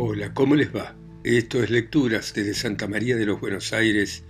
Hola, 0.00 0.32
¿cómo 0.32 0.54
les 0.54 0.72
va? 0.72 0.94
Esto 1.24 1.60
es 1.60 1.70
Lecturas 1.70 2.32
desde 2.32 2.54
Santa 2.54 2.86
María 2.86 3.16
de 3.16 3.26
los 3.26 3.40
Buenos 3.40 3.72
Aires, 3.72 4.22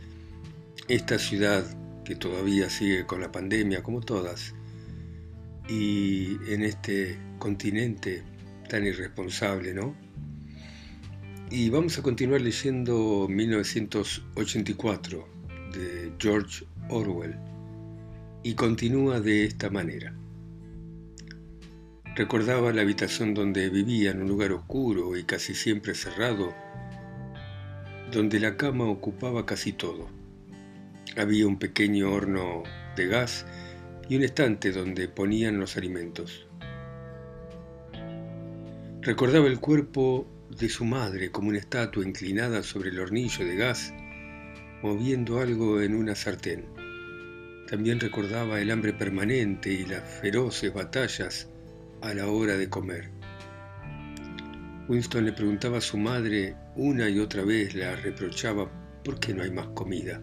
esta 0.89 1.19
ciudad 1.19 1.63
que 2.07 2.17
todavía 2.17 2.71
sigue 2.71 3.05
con 3.05 3.21
la 3.21 3.31
pandemia 3.31 3.83
como 3.83 4.01
todas, 4.01 4.55
y 5.69 6.39
en 6.51 6.63
este 6.63 7.19
continente 7.39 8.23
tan 8.71 8.87
irresponsable, 8.87 9.75
¿no? 9.75 9.95
Y 11.51 11.69
vamos 11.69 11.99
a 11.99 12.03
continuar 12.03 12.41
leyendo 12.41 13.27
1984 13.29 15.29
de 15.75 16.13
George 16.19 16.65
Orwell, 16.89 17.37
y 18.43 18.55
continúa 18.55 19.21
de 19.21 19.45
esta 19.45 19.69
manera. 19.69 20.18
Recordaba 22.19 22.73
la 22.73 22.83
habitación 22.83 23.33
donde 23.33 23.71
vivía 23.71 24.11
en 24.11 24.23
un 24.23 24.27
lugar 24.27 24.51
oscuro 24.51 25.17
y 25.17 25.23
casi 25.23 25.55
siempre 25.55 25.95
cerrado, 25.95 26.53
donde 28.11 28.41
la 28.41 28.57
cama 28.57 28.87
ocupaba 28.87 29.47
casi 29.47 29.73
todo. 29.73 30.09
Había 31.17 31.47
un 31.47 31.61
pequeño 31.61 32.13
horno 32.13 32.65
de 32.97 33.07
gas 33.07 33.47
y 34.09 34.17
un 34.17 34.25
estante 34.25 34.73
donde 34.73 35.07
ponían 35.07 35.61
los 35.61 35.77
alimentos. 35.77 36.49
Recordaba 39.03 39.47
el 39.47 39.61
cuerpo 39.61 40.27
de 40.51 40.69
su 40.69 40.85
madre 40.85 41.31
como 41.31 41.51
una 41.51 41.59
estatua 41.59 42.05
inclinada 42.05 42.65
sobre 42.65 42.91
el 42.91 42.99
hornillo 42.99 43.45
de 43.45 43.55
gas, 43.55 43.95
moviendo 44.83 45.39
algo 45.39 45.81
en 45.81 45.95
una 45.95 46.17
sartén. 46.17 46.65
También 47.69 48.01
recordaba 48.01 48.61
el 48.61 48.73
hambre 48.73 48.93
permanente 48.93 49.73
y 49.73 49.85
las 49.85 50.03
feroces 50.21 50.75
batallas 50.75 51.49
a 52.03 52.15
la 52.15 52.29
hora 52.29 52.57
de 52.57 52.69
comer. 52.69 53.11
Winston 54.89 55.27
le 55.27 55.33
preguntaba 55.33 55.79
a 55.79 55.83
su 55.83 55.99
madre 55.99 56.57
una 56.77 57.09
y 57.09 57.19
otra 57.19 57.45
vez, 57.45 57.75
la 57.75 57.95
reprochaba 57.97 58.71
por 59.05 59.21
qué 59.21 59.35
no 59.35 59.43
hay 59.43 59.51
más 59.51 59.67
comida. 59.69 60.21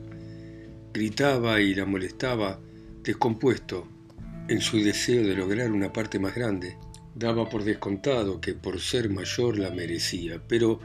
Gritaba 0.93 1.59
y 1.61 1.75
la 1.75 1.85
molestaba, 1.85 2.59
descompuesto, 3.03 3.87
en 4.47 4.61
su 4.61 4.77
deseo 4.77 5.23
de 5.27 5.35
lograr 5.35 5.71
una 5.71 5.91
parte 5.91 6.19
más 6.19 6.33
grande. 6.33 6.77
Daba 7.13 7.49
por 7.49 7.63
descontado 7.63 8.41
que 8.41 8.53
por 8.53 8.79
ser 8.79 9.09
mayor 9.09 9.57
la 9.57 9.71
merecía, 9.71 10.41
pero 10.47 10.79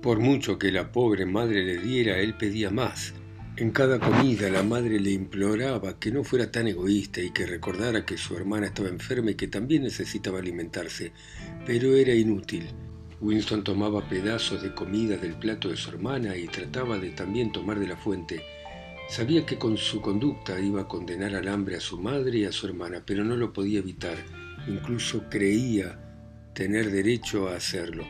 por 0.00 0.20
mucho 0.20 0.58
que 0.58 0.72
la 0.72 0.92
pobre 0.92 1.26
madre 1.26 1.64
le 1.64 1.78
diera, 1.78 2.18
él 2.18 2.34
pedía 2.36 2.70
más, 2.70 3.12
en 3.60 3.72
cada 3.72 3.98
comida 3.98 4.48
la 4.50 4.62
madre 4.62 5.00
le 5.00 5.10
imploraba 5.10 5.98
que 5.98 6.12
no 6.12 6.22
fuera 6.22 6.48
tan 6.48 6.68
egoísta 6.68 7.20
y 7.20 7.32
que 7.32 7.44
recordara 7.44 8.06
que 8.06 8.16
su 8.16 8.36
hermana 8.36 8.66
estaba 8.66 8.88
enferma 8.88 9.32
y 9.32 9.34
que 9.34 9.48
también 9.48 9.82
necesitaba 9.82 10.38
alimentarse, 10.38 11.10
pero 11.66 11.96
era 11.96 12.14
inútil. 12.14 12.68
Winston 13.20 13.64
tomaba 13.64 14.08
pedazos 14.08 14.62
de 14.62 14.72
comida 14.72 15.16
del 15.16 15.34
plato 15.34 15.70
de 15.70 15.76
su 15.76 15.90
hermana 15.90 16.36
y 16.36 16.46
trataba 16.46 16.98
de 16.98 17.10
también 17.10 17.50
tomar 17.50 17.80
de 17.80 17.88
la 17.88 17.96
fuente. 17.96 18.44
Sabía 19.10 19.44
que 19.44 19.58
con 19.58 19.76
su 19.76 20.00
conducta 20.00 20.60
iba 20.60 20.82
a 20.82 20.88
condenar 20.88 21.34
al 21.34 21.48
hambre 21.48 21.78
a 21.78 21.80
su 21.80 21.98
madre 21.98 22.38
y 22.38 22.44
a 22.44 22.52
su 22.52 22.68
hermana, 22.68 23.02
pero 23.04 23.24
no 23.24 23.36
lo 23.36 23.52
podía 23.52 23.80
evitar. 23.80 24.18
Incluso 24.68 25.24
creía 25.28 25.98
tener 26.54 26.92
derecho 26.92 27.48
a 27.48 27.56
hacerlo. 27.56 28.04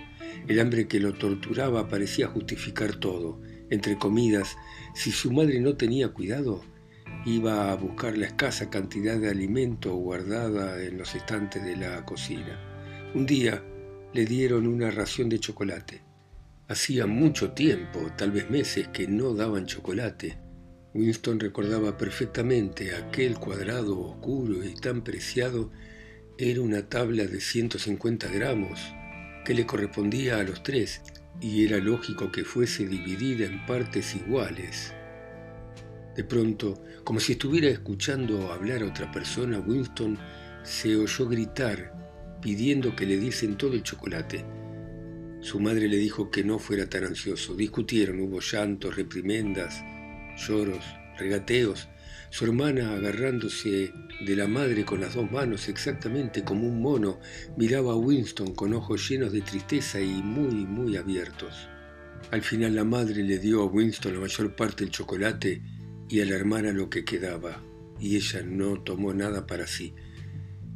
El 0.46 0.60
hambre 0.60 0.88
que 0.88 1.00
lo 1.00 1.14
torturaba 1.14 1.88
parecía 1.88 2.26
justificar 2.26 2.96
todo. 2.96 3.40
Entre 3.70 3.98
comidas, 3.98 4.56
si 4.94 5.10
su 5.10 5.30
madre 5.30 5.60
no 5.60 5.76
tenía 5.76 6.08
cuidado, 6.08 6.62
iba 7.26 7.70
a 7.70 7.74
buscar 7.76 8.16
la 8.16 8.26
escasa 8.26 8.70
cantidad 8.70 9.18
de 9.18 9.28
alimento 9.28 9.94
guardada 9.94 10.82
en 10.82 10.96
los 10.98 11.14
estantes 11.14 11.62
de 11.62 11.76
la 11.76 12.04
cocina. 12.04 12.58
Un 13.14 13.26
día 13.26 13.62
le 14.12 14.24
dieron 14.24 14.66
una 14.66 14.90
ración 14.90 15.28
de 15.28 15.38
chocolate. 15.38 16.02
Hacía 16.68 17.06
mucho 17.06 17.52
tiempo, 17.52 18.00
tal 18.16 18.30
vez 18.30 18.50
meses, 18.50 18.88
que 18.88 19.06
no 19.06 19.34
daban 19.34 19.66
chocolate. 19.66 20.38
Winston 20.94 21.40
recordaba 21.40 21.96
perfectamente 21.96 22.94
aquel 22.94 23.38
cuadrado 23.38 23.98
oscuro 24.00 24.64
y 24.64 24.74
tan 24.74 25.02
preciado 25.02 25.70
era 26.38 26.62
una 26.62 26.88
tabla 26.88 27.24
de 27.24 27.40
150 27.40 28.28
gramos 28.28 28.80
que 29.48 29.54
le 29.54 29.64
correspondía 29.64 30.36
a 30.36 30.42
los 30.42 30.62
tres 30.62 31.00
y 31.40 31.64
era 31.64 31.78
lógico 31.78 32.30
que 32.30 32.44
fuese 32.44 32.86
dividida 32.86 33.46
en 33.46 33.64
partes 33.64 34.14
iguales. 34.14 34.92
De 36.14 36.22
pronto, 36.22 36.84
como 37.02 37.18
si 37.18 37.32
estuviera 37.32 37.68
escuchando 37.68 38.52
hablar 38.52 38.82
a 38.82 38.88
otra 38.88 39.10
persona, 39.10 39.58
Winston 39.58 40.18
se 40.64 40.94
oyó 40.96 41.26
gritar 41.30 42.38
pidiendo 42.42 42.94
que 42.94 43.06
le 43.06 43.16
diesen 43.16 43.56
todo 43.56 43.72
el 43.72 43.82
chocolate. 43.82 44.44
Su 45.40 45.60
madre 45.60 45.88
le 45.88 45.96
dijo 45.96 46.30
que 46.30 46.44
no 46.44 46.58
fuera 46.58 46.86
tan 46.86 47.04
ansioso. 47.04 47.54
Discutieron, 47.54 48.20
hubo 48.20 48.40
llantos, 48.40 48.96
reprimendas, 48.96 49.82
lloros, 50.36 50.84
regateos, 51.16 51.88
su 52.30 52.44
hermana, 52.44 52.92
agarrándose 52.92 53.92
de 54.24 54.36
la 54.36 54.46
madre 54.46 54.84
con 54.84 55.00
las 55.00 55.14
dos 55.14 55.30
manos 55.30 55.68
exactamente 55.68 56.44
como 56.44 56.68
un 56.68 56.82
mono, 56.82 57.20
miraba 57.56 57.92
a 57.92 57.96
Winston 57.96 58.54
con 58.54 58.74
ojos 58.74 59.08
llenos 59.08 59.32
de 59.32 59.40
tristeza 59.40 60.00
y 60.00 60.22
muy, 60.22 60.66
muy 60.66 60.96
abiertos. 60.96 61.68
Al 62.30 62.42
final 62.42 62.74
la 62.74 62.84
madre 62.84 63.22
le 63.22 63.38
dio 63.38 63.62
a 63.62 63.66
Winston 63.66 64.14
la 64.14 64.20
mayor 64.20 64.54
parte 64.54 64.84
del 64.84 64.92
chocolate 64.92 65.62
y 66.08 66.20
a 66.20 66.26
la 66.26 66.34
hermana 66.34 66.72
lo 66.72 66.90
que 66.90 67.04
quedaba, 67.04 67.62
y 67.98 68.16
ella 68.16 68.42
no 68.42 68.82
tomó 68.82 69.14
nada 69.14 69.46
para 69.46 69.66
sí. 69.66 69.94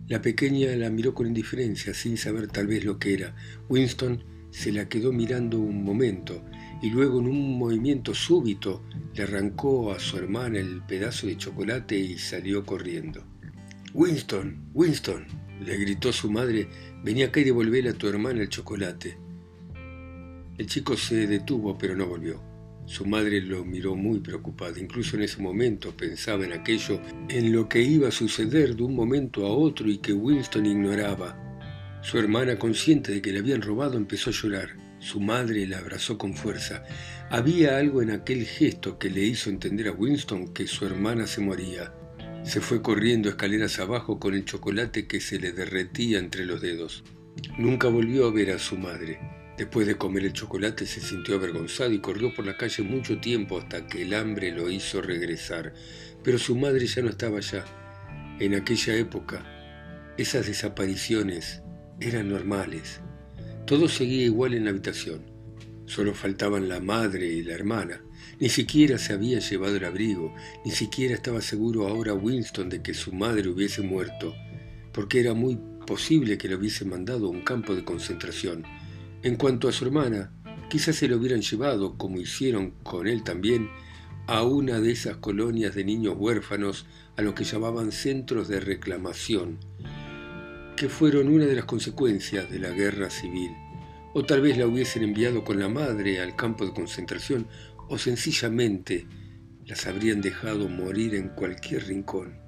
La 0.08 0.22
pequeña 0.22 0.74
la 0.76 0.90
miró 0.90 1.14
con 1.14 1.26
indiferencia, 1.26 1.94
sin 1.94 2.16
saber 2.16 2.48
tal 2.48 2.66
vez 2.66 2.84
lo 2.84 2.98
que 2.98 3.14
era. 3.14 3.34
Winston 3.68 4.24
se 4.50 4.72
la 4.72 4.88
quedó 4.88 5.12
mirando 5.12 5.58
un 5.58 5.84
momento 5.84 6.44
y 6.82 6.90
luego 6.90 7.20
en 7.20 7.28
un 7.28 7.58
movimiento 7.58 8.12
súbito 8.12 8.82
le 9.14 9.22
arrancó 9.22 9.92
a 9.92 10.00
su 10.00 10.18
hermana 10.18 10.58
el 10.58 10.82
pedazo 10.82 11.28
de 11.28 11.36
chocolate 11.36 11.96
y 11.96 12.18
salió 12.18 12.66
corriendo. 12.66 13.24
Winston, 13.94 14.70
Winston, 14.74 15.26
le 15.64 15.76
gritó 15.76 16.12
su 16.12 16.30
madre, 16.30 16.68
venía 17.04 17.26
acá 17.26 17.40
y 17.40 17.44
devolverle 17.44 17.90
a 17.90 17.94
tu 17.94 18.08
hermana 18.08 18.42
el 18.42 18.48
chocolate. 18.48 19.16
El 20.58 20.66
chico 20.66 20.96
se 20.96 21.26
detuvo 21.26 21.78
pero 21.78 21.94
no 21.96 22.06
volvió. 22.06 22.42
Su 22.84 23.06
madre 23.06 23.40
lo 23.40 23.64
miró 23.64 23.94
muy 23.94 24.18
preocupada. 24.18 24.78
Incluso 24.80 25.16
en 25.16 25.22
ese 25.22 25.40
momento 25.40 25.96
pensaba 25.96 26.44
en 26.44 26.52
aquello, 26.52 27.00
en 27.28 27.52
lo 27.52 27.68
que 27.68 27.80
iba 27.80 28.08
a 28.08 28.12
suceder 28.12 28.74
de 28.74 28.82
un 28.82 28.96
momento 28.96 29.46
a 29.46 29.50
otro 29.50 29.88
y 29.88 29.98
que 29.98 30.12
Winston 30.12 30.66
ignoraba. 30.66 31.38
Su 32.02 32.18
hermana, 32.18 32.58
consciente 32.58 33.12
de 33.12 33.22
que 33.22 33.32
le 33.32 33.38
habían 33.38 33.62
robado, 33.62 33.96
empezó 33.96 34.30
a 34.30 34.32
llorar. 34.32 34.81
Su 35.02 35.18
madre 35.18 35.66
la 35.66 35.78
abrazó 35.78 36.16
con 36.16 36.32
fuerza. 36.34 36.84
Había 37.28 37.76
algo 37.76 38.02
en 38.02 38.12
aquel 38.12 38.46
gesto 38.46 39.00
que 39.00 39.10
le 39.10 39.22
hizo 39.22 39.50
entender 39.50 39.88
a 39.88 39.92
Winston 39.92 40.54
que 40.54 40.68
su 40.68 40.86
hermana 40.86 41.26
se 41.26 41.40
moría. 41.40 41.92
Se 42.44 42.60
fue 42.60 42.82
corriendo 42.82 43.28
escaleras 43.28 43.80
abajo 43.80 44.20
con 44.20 44.34
el 44.34 44.44
chocolate 44.44 45.08
que 45.08 45.20
se 45.20 45.40
le 45.40 45.50
derretía 45.50 46.20
entre 46.20 46.46
los 46.46 46.60
dedos. 46.60 47.02
Nunca 47.58 47.88
volvió 47.88 48.28
a 48.28 48.30
ver 48.30 48.52
a 48.52 48.60
su 48.60 48.78
madre. 48.78 49.18
Después 49.58 49.88
de 49.88 49.96
comer 49.96 50.24
el 50.24 50.34
chocolate 50.34 50.86
se 50.86 51.00
sintió 51.00 51.34
avergonzado 51.34 51.90
y 51.92 51.98
corrió 51.98 52.32
por 52.32 52.46
la 52.46 52.56
calle 52.56 52.84
mucho 52.84 53.18
tiempo 53.18 53.58
hasta 53.58 53.88
que 53.88 54.02
el 54.02 54.14
hambre 54.14 54.52
lo 54.52 54.70
hizo 54.70 55.02
regresar. 55.02 55.74
Pero 56.22 56.38
su 56.38 56.56
madre 56.56 56.86
ya 56.86 57.02
no 57.02 57.10
estaba 57.10 57.38
allá. 57.38 57.64
En 58.38 58.54
aquella 58.54 58.94
época, 58.94 59.44
esas 60.16 60.46
desapariciones 60.46 61.60
eran 61.98 62.28
normales. 62.28 63.00
Todo 63.66 63.88
seguía 63.88 64.24
igual 64.24 64.54
en 64.54 64.64
la 64.64 64.70
habitación. 64.70 65.22
Solo 65.86 66.14
faltaban 66.14 66.68
la 66.68 66.80
madre 66.80 67.26
y 67.26 67.42
la 67.42 67.54
hermana. 67.54 68.02
Ni 68.40 68.48
siquiera 68.48 68.98
se 68.98 69.12
había 69.12 69.38
llevado 69.38 69.76
el 69.76 69.84
abrigo, 69.84 70.34
ni 70.64 70.72
siquiera 70.72 71.14
estaba 71.14 71.40
seguro 71.40 71.86
ahora 71.86 72.12
Winston 72.12 72.68
de 72.68 72.82
que 72.82 72.92
su 72.92 73.12
madre 73.12 73.48
hubiese 73.48 73.82
muerto, 73.82 74.34
porque 74.92 75.20
era 75.20 75.34
muy 75.34 75.58
posible 75.86 76.38
que 76.38 76.48
lo 76.48 76.56
hubiese 76.56 76.84
mandado 76.84 77.26
a 77.26 77.30
un 77.30 77.42
campo 77.42 77.74
de 77.74 77.84
concentración. 77.84 78.64
En 79.22 79.36
cuanto 79.36 79.68
a 79.68 79.72
su 79.72 79.84
hermana, 79.84 80.32
quizás 80.68 80.96
se 80.96 81.06
lo 81.06 81.18
hubieran 81.18 81.42
llevado, 81.42 81.96
como 81.96 82.20
hicieron 82.20 82.72
con 82.82 83.06
él 83.06 83.22
también, 83.22 83.70
a 84.26 84.42
una 84.42 84.80
de 84.80 84.90
esas 84.90 85.18
colonias 85.18 85.74
de 85.74 85.84
niños 85.84 86.14
huérfanos 86.16 86.86
a 87.16 87.22
lo 87.22 87.34
que 87.34 87.44
llamaban 87.44 87.92
centros 87.92 88.48
de 88.48 88.60
reclamación, 88.60 89.58
que 90.76 90.88
fueron 90.88 91.28
una 91.28 91.46
de 91.46 91.54
las 91.54 91.64
consecuencias 91.64 92.50
de 92.50 92.58
la 92.58 92.70
guerra 92.70 93.10
civil, 93.10 93.52
o 94.14 94.24
tal 94.24 94.40
vez 94.40 94.58
la 94.58 94.66
hubiesen 94.66 95.02
enviado 95.02 95.44
con 95.44 95.58
la 95.58 95.68
madre 95.68 96.20
al 96.20 96.36
campo 96.36 96.66
de 96.66 96.72
concentración, 96.72 97.46
o 97.88 97.98
sencillamente 97.98 99.06
las 99.66 99.86
habrían 99.86 100.20
dejado 100.20 100.68
morir 100.68 101.14
en 101.14 101.28
cualquier 101.28 101.86
rincón. 101.86 102.38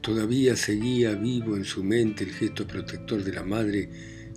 Todavía 0.00 0.56
seguía 0.56 1.14
vivo 1.14 1.56
en 1.56 1.64
su 1.64 1.84
mente 1.84 2.24
el 2.24 2.32
gesto 2.32 2.66
protector 2.66 3.22
de 3.22 3.32
la 3.32 3.42
madre 3.42 3.90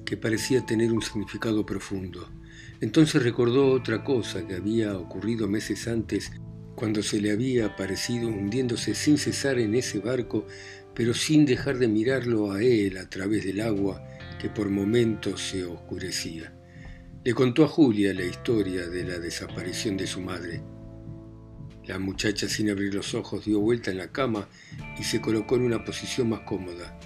que 0.06 0.18
parecía 0.18 0.66
tener 0.66 0.92
un 0.92 1.02
significado 1.02 1.66
profundo. 1.66 2.30
Entonces 2.82 3.24
recordó 3.24 3.72
otra 3.72 4.04
cosa 4.04 4.46
que 4.48 4.56
había 4.56 4.98
ocurrido 4.98 5.48
meses 5.48 5.88
antes 5.88 6.32
cuando 6.76 7.04
se 7.04 7.22
le 7.22 7.32
había 7.32 7.68
aparecido 7.68 8.28
hundiéndose 8.28 8.96
sin 8.96 9.18
cesar 9.18 9.60
en 9.60 9.76
ese 9.76 10.00
barco 10.00 10.48
pero 10.94 11.14
sin 11.14 11.46
dejar 11.46 11.78
de 11.78 11.88
mirarlo 11.88 12.52
a 12.52 12.62
él 12.62 12.98
a 12.98 13.10
través 13.10 13.46
del 13.46 13.62
agua 13.62 14.04
que 14.40 14.50
por 14.50 14.70
momentos 14.70 15.42
se 15.42 15.64
oscurecía. 15.66 16.54
Le 17.24 17.34
contó 17.34 17.64
a 17.64 17.68
Julia 17.68 18.14
la 18.14 18.26
historia 18.26 18.88
de 18.88 19.04
la 19.04 19.20
desaparición 19.20 19.96
de 19.96 20.08
su 20.08 20.22
madre. 20.22 20.64
La 21.86 22.00
muchacha 22.00 22.50
sin 22.50 22.70
abrir 22.70 22.94
los 22.94 23.14
ojos 23.14 23.46
dio 23.46 23.60
vuelta 23.60 23.92
en 23.92 23.98
la 23.98 24.12
cama 24.12 24.48
y 25.00 25.04
se 25.04 25.22
colocó 25.22 25.56
en 25.56 25.64
una 25.64 25.84
posición 25.86 26.30
más 26.30 26.42
cómoda. 26.42 27.00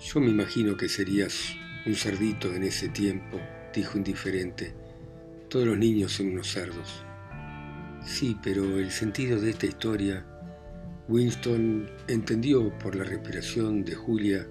Yo 0.00 0.20
me 0.20 0.30
imagino 0.30 0.76
que 0.76 0.88
serías 0.88 1.54
un 1.86 1.94
cerdito 1.94 2.52
en 2.54 2.64
ese 2.64 2.88
tiempo, 2.88 3.40
dijo 3.72 3.96
indiferente. 3.96 4.74
Todos 5.48 5.66
los 5.66 5.78
niños 5.78 6.12
son 6.12 6.28
unos 6.28 6.50
cerdos. 6.50 7.04
Sí, 8.04 8.36
pero 8.42 8.78
el 8.78 8.90
sentido 8.90 9.40
de 9.40 9.50
esta 9.50 9.66
historia, 9.66 10.26
Winston 11.08 11.90
entendió 12.08 12.76
por 12.78 12.96
la 12.96 13.04
respiración 13.04 13.84
de 13.84 13.94
Julia 13.94 14.46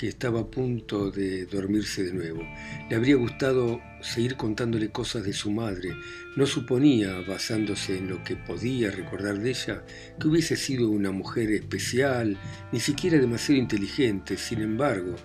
que 0.00 0.08
estaba 0.08 0.40
a 0.40 0.50
punto 0.50 1.10
de 1.10 1.44
dormirse 1.46 2.04
de 2.04 2.12
nuevo. 2.12 2.42
Le 2.88 2.96
habría 2.96 3.16
gustado 3.16 3.80
seguir 4.00 4.36
contándole 4.36 4.90
cosas 4.90 5.24
de 5.24 5.32
su 5.32 5.50
madre. 5.50 5.90
No 6.36 6.46
suponía, 6.46 7.20
basándose 7.28 7.98
en 7.98 8.08
lo 8.08 8.22
que 8.24 8.36
podía 8.36 8.90
recordar 8.90 9.38
de 9.40 9.50
ella, 9.50 9.84
que 10.18 10.28
hubiese 10.28 10.56
sido 10.56 10.88
una 10.88 11.10
mujer 11.10 11.50
especial, 11.50 12.38
ni 12.72 12.80
siquiera 12.80 13.18
demasiado 13.18 13.60
inteligente. 13.60 14.38
Sin 14.38 14.62
embargo, 14.62 15.16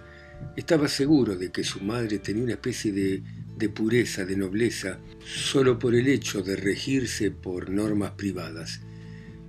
estaba 0.57 0.87
seguro 0.87 1.37
de 1.37 1.51
que 1.51 1.63
su 1.63 1.81
madre 1.81 2.19
tenía 2.19 2.43
una 2.43 2.53
especie 2.53 2.91
de, 2.91 3.23
de 3.57 3.69
pureza, 3.69 4.25
de 4.25 4.35
nobleza, 4.35 4.99
solo 5.23 5.79
por 5.79 5.95
el 5.95 6.07
hecho 6.07 6.41
de 6.41 6.55
regirse 6.55 7.31
por 7.31 7.69
normas 7.69 8.11
privadas. 8.11 8.81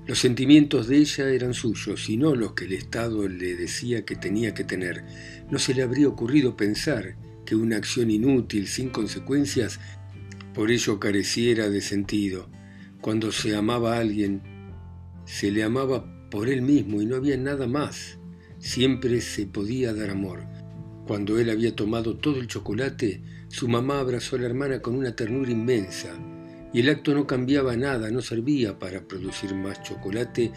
Los 0.06 0.20
sentimientos 0.20 0.87
de 0.87 0.99
ella 0.99 1.31
eran 1.31 1.53
suyos 1.53 2.08
y 2.08 2.17
no 2.17 2.37
los 2.37 2.53
que 2.53 2.67
el 2.67 2.75
Estado 2.75 3.26
le 3.26 3.56
decía 3.56 4.05
que 4.05 4.14
tenía 4.14 4.55
que 4.55 4.62
tener. 4.62 5.05
No 5.50 5.58
se 5.58 5.75
le 5.75 5.82
habría 5.82 6.06
ocurrido 6.06 6.56
pensar 6.56 7.17
que 7.44 7.56
una 7.56 7.76
acción 7.76 8.12
inútil, 8.12 8.69
sin 8.69 8.91
consecuencias, 8.91 9.81
por 10.55 10.70
ello 10.70 11.00
careciera 11.00 11.69
de 11.70 11.81
sentido. 11.81 12.49
Cuando 13.00 13.32
se 13.32 13.56
amaba 13.56 13.97
a 13.97 14.00
alguien, 14.00 14.43
se 15.25 15.50
le 15.50 15.64
amaba 15.64 16.31
por 16.31 16.49
él 16.49 16.62
mismo 16.62 17.03
y 17.03 17.06
no 17.06 17.17
había 17.17 17.37
nada 17.37 17.67
más. 17.67 18.20
Siempre 18.61 19.20
se 19.20 19.47
podía 19.47 19.93
dar 19.93 20.11
amor. 20.11 20.44
Cuando 21.05 21.41
él 21.41 21.50
había 21.50 21.75
tomado 21.75 22.17
todo 22.17 22.38
el 22.38 22.47
chocolate, 22.47 23.23
su 23.49 23.67
mamá 23.67 23.99
abrazó 23.99 24.37
a 24.37 24.38
la 24.38 24.47
hermana 24.47 24.81
con 24.81 24.94
una 24.94 25.17
ternura 25.17 25.50
inmensa 25.50 26.17
y 26.76 26.81
el 26.81 26.90
acto 26.90 27.14
no 27.14 27.26
cambiaba 27.26 27.75
nada, 27.75 28.11
no 28.11 28.20
servía 28.20 28.78
para 28.78 29.00
producir 29.00 29.55
más 29.55 29.82
chocolate, 29.82 30.52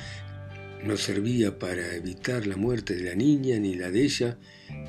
no 0.84 0.98
servía 0.98 1.58
para 1.58 1.96
evitar 1.96 2.46
la 2.46 2.58
muerte 2.58 2.94
de 2.94 3.06
la 3.06 3.16
niña 3.16 3.58
ni 3.58 3.76
la 3.76 3.90
de 3.90 4.04
ella, 4.04 4.38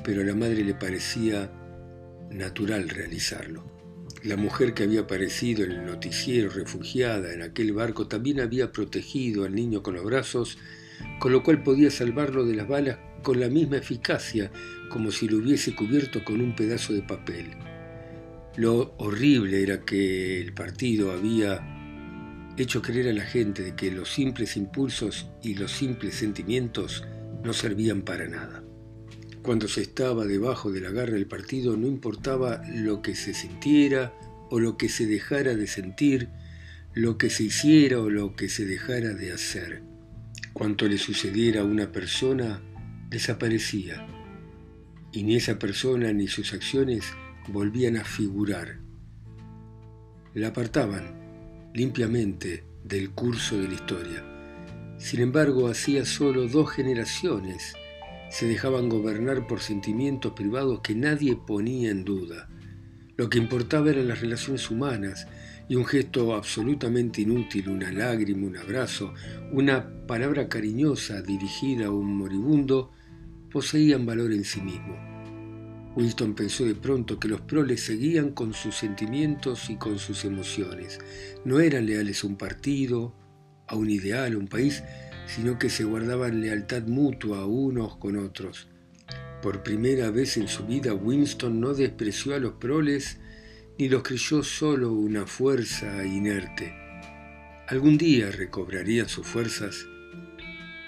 pero 0.03 0.23
a 0.23 0.25
la 0.25 0.35
madre 0.35 0.65
le 0.65 0.73
parecía 0.73 1.49
natural 2.31 2.89
realizarlo. 2.89 3.63
La 4.25 4.35
mujer 4.35 4.73
que 4.73 4.83
había 4.83 5.01
aparecido 5.01 5.63
en 5.63 5.71
el 5.71 5.85
noticiero 5.85 6.49
refugiada 6.49 7.33
en 7.33 7.43
aquel 7.43 7.71
barco 7.71 8.09
también 8.09 8.41
había 8.41 8.73
protegido 8.73 9.45
al 9.45 9.55
niño 9.55 9.81
con 9.81 9.93
los 9.93 10.03
brazos, 10.03 10.57
con 11.21 11.31
lo 11.31 11.43
cual 11.43 11.63
podía 11.63 11.91
salvarlo 11.91 12.45
de 12.45 12.55
las 12.55 12.67
balas 12.67 12.97
con 13.23 13.39
la 13.39 13.47
misma 13.47 13.77
eficacia 13.77 14.51
como 14.89 15.11
si 15.11 15.29
lo 15.29 15.37
hubiese 15.37 15.73
cubierto 15.77 16.25
con 16.25 16.41
un 16.41 16.53
pedazo 16.57 16.91
de 16.91 17.03
papel. 17.03 17.70
Lo 18.57 18.95
horrible 18.97 19.63
era 19.63 19.85
que 19.85 20.41
el 20.41 20.53
partido 20.53 21.11
había 21.11 21.65
hecho 22.57 22.81
creer 22.81 23.07
a 23.07 23.13
la 23.13 23.23
gente 23.23 23.63
de 23.63 23.75
que 23.75 23.91
los 23.91 24.11
simples 24.11 24.57
impulsos 24.57 25.29
y 25.41 25.55
los 25.55 25.71
simples 25.71 26.15
sentimientos 26.15 27.05
no 27.43 27.53
servían 27.53 28.01
para 28.01 28.27
nada. 28.27 28.61
Cuando 29.41 29.69
se 29.69 29.81
estaba 29.81 30.25
debajo 30.25 30.69
de 30.71 30.81
la 30.81 30.91
garra 30.91 31.13
del 31.13 31.27
partido 31.27 31.77
no 31.77 31.87
importaba 31.87 32.61
lo 32.69 33.01
que 33.01 33.15
se 33.15 33.33
sintiera 33.33 34.13
o 34.49 34.59
lo 34.59 34.77
que 34.77 34.89
se 34.89 35.07
dejara 35.07 35.55
de 35.55 35.65
sentir, 35.65 36.27
lo 36.93 37.17
que 37.17 37.29
se 37.29 37.43
hiciera 37.43 37.99
o 37.99 38.09
lo 38.09 38.35
que 38.35 38.49
se 38.49 38.65
dejara 38.65 39.13
de 39.13 39.31
hacer. 39.31 39.81
Cuanto 40.51 40.87
le 40.89 40.97
sucediera 40.97 41.61
a 41.61 41.65
una 41.65 41.93
persona, 41.93 42.61
desaparecía. 43.09 44.05
Y 45.13 45.23
ni 45.23 45.37
esa 45.37 45.57
persona 45.57 46.11
ni 46.11 46.27
sus 46.27 46.53
acciones 46.53 47.05
volvían 47.51 47.97
a 47.97 48.03
figurar. 48.03 48.79
La 50.33 50.47
apartaban 50.47 51.71
limpiamente 51.73 52.63
del 52.83 53.11
curso 53.11 53.57
de 53.57 53.67
la 53.67 53.73
historia. 53.73 54.23
Sin 54.97 55.21
embargo, 55.21 55.67
hacía 55.67 56.05
solo 56.05 56.47
dos 56.47 56.71
generaciones 56.71 57.75
se 58.31 58.47
dejaban 58.47 58.87
gobernar 58.87 59.45
por 59.45 59.59
sentimientos 59.59 60.31
privados 60.31 60.79
que 60.79 60.95
nadie 60.95 61.35
ponía 61.35 61.91
en 61.91 62.05
duda. 62.05 62.47
Lo 63.17 63.29
que 63.29 63.37
importaba 63.37 63.89
eran 63.89 64.07
las 64.07 64.21
relaciones 64.21 64.71
humanas 64.71 65.27
y 65.67 65.75
un 65.75 65.85
gesto 65.85 66.33
absolutamente 66.33 67.21
inútil, 67.21 67.67
una 67.67 67.91
lágrima, 67.91 68.47
un 68.47 68.57
abrazo, 68.57 69.13
una 69.51 70.05
palabra 70.07 70.47
cariñosa 70.47 71.21
dirigida 71.21 71.87
a 71.87 71.91
un 71.91 72.15
moribundo, 72.15 72.91
poseían 73.51 74.05
valor 74.05 74.31
en 74.31 74.45
sí 74.45 74.61
mismo. 74.61 75.10
Winston 75.95 76.35
pensó 76.35 76.65
de 76.65 76.75
pronto 76.75 77.19
que 77.19 77.27
los 77.27 77.41
proles 77.41 77.83
seguían 77.83 78.31
con 78.31 78.53
sus 78.53 78.75
sentimientos 78.75 79.69
y 79.69 79.75
con 79.75 79.99
sus 79.99 80.23
emociones. 80.23 80.99
No 81.43 81.59
eran 81.59 81.85
leales 81.85 82.23
a 82.23 82.27
un 82.27 82.37
partido, 82.37 83.13
a 83.67 83.75
un 83.75 83.89
ideal, 83.89 84.33
a 84.33 84.37
un 84.37 84.47
país, 84.47 84.83
sino 85.27 85.59
que 85.59 85.69
se 85.69 85.83
guardaban 85.83 86.41
lealtad 86.41 86.83
mutua 86.83 87.45
unos 87.45 87.97
con 87.97 88.17
otros. 88.17 88.67
Por 89.41 89.63
primera 89.63 90.11
vez 90.11 90.37
en 90.37 90.47
su 90.47 90.65
vida 90.65 90.93
Winston 90.93 91.59
no 91.59 91.73
despreció 91.73 92.35
a 92.35 92.39
los 92.39 92.53
proles 92.53 93.17
ni 93.77 93.89
los 93.89 94.03
creyó 94.03 94.43
solo 94.43 94.93
una 94.93 95.25
fuerza 95.25 96.05
inerte. 96.05 96.73
Algún 97.67 97.97
día 97.97 98.31
recobrarían 98.31 99.09
sus 99.09 99.25
fuerzas 99.25 99.87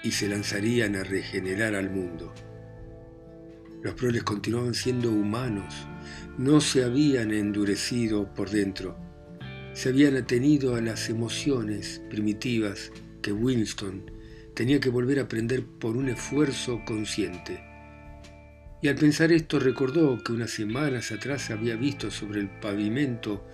y 0.02 0.12
se 0.12 0.28
lanzarían 0.28 0.96
a 0.96 1.02
regenerar 1.02 1.74
al 1.74 1.90
mundo. 1.90 2.32
Los 3.84 3.92
proles 3.96 4.22
continuaban 4.22 4.72
siendo 4.72 5.10
humanos, 5.10 5.74
no 6.38 6.62
se 6.62 6.84
habían 6.84 7.32
endurecido 7.32 8.32
por 8.32 8.48
dentro, 8.48 8.96
se 9.74 9.90
habían 9.90 10.16
atenido 10.16 10.74
a 10.74 10.80
las 10.80 11.10
emociones 11.10 12.00
primitivas 12.08 12.90
que 13.20 13.30
Winston 13.30 14.10
tenía 14.54 14.80
que 14.80 14.88
volver 14.88 15.18
a 15.18 15.24
aprender 15.24 15.66
por 15.66 15.98
un 15.98 16.08
esfuerzo 16.08 16.80
consciente. 16.86 17.62
Y 18.80 18.88
al 18.88 18.94
pensar 18.94 19.32
esto 19.32 19.58
recordó 19.58 20.18
que 20.24 20.32
unas 20.32 20.52
semanas 20.52 21.12
atrás 21.12 21.50
había 21.50 21.76
visto 21.76 22.10
sobre 22.10 22.40
el 22.40 22.48
pavimento 22.48 23.46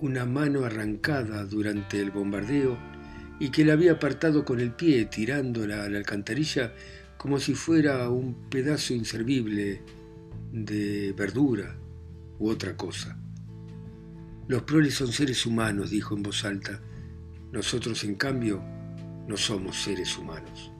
una 0.00 0.24
mano 0.24 0.64
arrancada 0.64 1.44
durante 1.44 2.00
el 2.00 2.10
bombardeo 2.10 2.78
y 3.38 3.50
que 3.50 3.66
la 3.66 3.74
había 3.74 3.92
apartado 3.92 4.42
con 4.42 4.58
el 4.58 4.72
pie 4.72 5.04
tirándola 5.04 5.84
a 5.84 5.90
la 5.90 5.98
alcantarilla 5.98 6.72
como 7.20 7.38
si 7.38 7.52
fuera 7.52 8.08
un 8.08 8.48
pedazo 8.48 8.94
inservible 8.94 9.82
de 10.52 11.12
verdura 11.12 11.76
u 12.38 12.48
otra 12.48 12.78
cosa. 12.78 13.20
Los 14.48 14.62
proles 14.62 14.94
son 14.94 15.08
seres 15.08 15.44
humanos, 15.44 15.90
dijo 15.90 16.16
en 16.16 16.22
voz 16.22 16.46
alta. 16.46 16.80
Nosotros, 17.52 18.04
en 18.04 18.14
cambio, 18.14 18.62
no 19.28 19.36
somos 19.36 19.82
seres 19.82 20.16
humanos. 20.16 20.72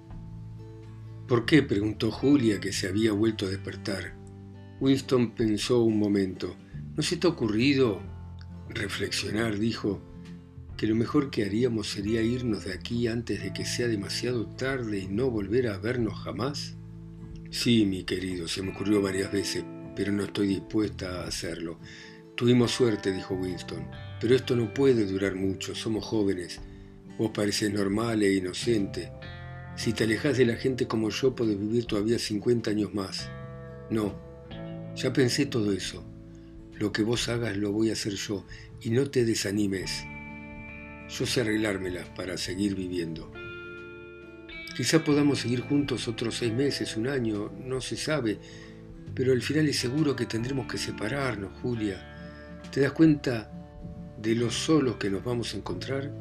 ¿Por 1.28 1.44
qué? 1.44 1.62
preguntó 1.62 2.10
Julia, 2.10 2.58
que 2.58 2.72
se 2.72 2.88
había 2.88 3.12
vuelto 3.12 3.44
a 3.44 3.50
despertar. 3.50 4.16
Winston 4.80 5.32
pensó 5.32 5.82
un 5.82 5.98
momento. 5.98 6.56
¿No 6.96 7.02
se 7.02 7.18
te 7.18 7.26
ha 7.26 7.30
ocurrido 7.30 8.00
reflexionar? 8.70 9.58
dijo 9.58 10.00
que 10.80 10.86
lo 10.86 10.94
mejor 10.94 11.30
que 11.30 11.44
haríamos 11.44 11.90
sería 11.90 12.22
irnos 12.22 12.64
de 12.64 12.72
aquí 12.72 13.06
antes 13.06 13.42
de 13.42 13.52
que 13.52 13.66
sea 13.66 13.86
demasiado 13.86 14.46
tarde 14.46 15.00
y 15.00 15.08
no 15.08 15.30
volver 15.30 15.66
a 15.66 15.76
vernos 15.76 16.18
jamás? 16.20 16.74
Sí, 17.50 17.84
mi 17.84 18.04
querido, 18.04 18.48
se 18.48 18.62
me 18.62 18.70
ocurrió 18.70 19.02
varias 19.02 19.30
veces, 19.30 19.62
pero 19.94 20.10
no 20.10 20.22
estoy 20.22 20.46
dispuesta 20.46 21.20
a 21.20 21.26
hacerlo. 21.26 21.78
Tuvimos 22.34 22.70
suerte, 22.70 23.12
dijo 23.12 23.34
Winston, 23.34 23.90
pero 24.22 24.34
esto 24.34 24.56
no 24.56 24.72
puede 24.72 25.04
durar 25.04 25.34
mucho, 25.34 25.74
somos 25.74 26.02
jóvenes. 26.02 26.62
Vos 27.18 27.30
pareces 27.34 27.70
normal 27.70 28.22
e 28.22 28.32
inocente. 28.32 29.12
Si 29.76 29.92
te 29.92 30.04
alejas 30.04 30.38
de 30.38 30.46
la 30.46 30.56
gente 30.56 30.88
como 30.88 31.10
yo, 31.10 31.34
podés 31.34 31.60
vivir 31.60 31.84
todavía 31.84 32.18
50 32.18 32.70
años 32.70 32.94
más. 32.94 33.28
No, 33.90 34.18
ya 34.96 35.12
pensé 35.12 35.44
todo 35.44 35.74
eso. 35.74 36.02
Lo 36.72 36.90
que 36.90 37.02
vos 37.02 37.28
hagas 37.28 37.58
lo 37.58 37.70
voy 37.70 37.90
a 37.90 37.92
hacer 37.92 38.14
yo, 38.14 38.46
y 38.80 38.88
no 38.88 39.10
te 39.10 39.26
desanimes. 39.26 40.06
Yo 41.10 41.26
sé 41.26 41.40
arreglármelas 41.40 42.08
para 42.10 42.38
seguir 42.38 42.74
viviendo. 42.76 43.32
Quizá 44.76 45.02
podamos 45.04 45.40
seguir 45.40 45.60
juntos 45.60 46.06
otros 46.06 46.36
seis 46.36 46.52
meses, 46.52 46.96
un 46.96 47.08
año, 47.08 47.50
no 47.64 47.80
se 47.80 47.96
sabe, 47.96 48.38
pero 49.14 49.32
al 49.32 49.42
final 49.42 49.68
es 49.68 49.78
seguro 49.78 50.14
que 50.14 50.26
tendremos 50.26 50.66
que 50.70 50.78
separarnos, 50.78 51.58
Julia. 51.60 52.60
¿Te 52.70 52.80
das 52.80 52.92
cuenta 52.92 53.50
de 54.22 54.36
lo 54.36 54.50
solos 54.50 54.96
que 54.96 55.10
nos 55.10 55.24
vamos 55.24 55.52
a 55.52 55.56
encontrar? 55.56 56.12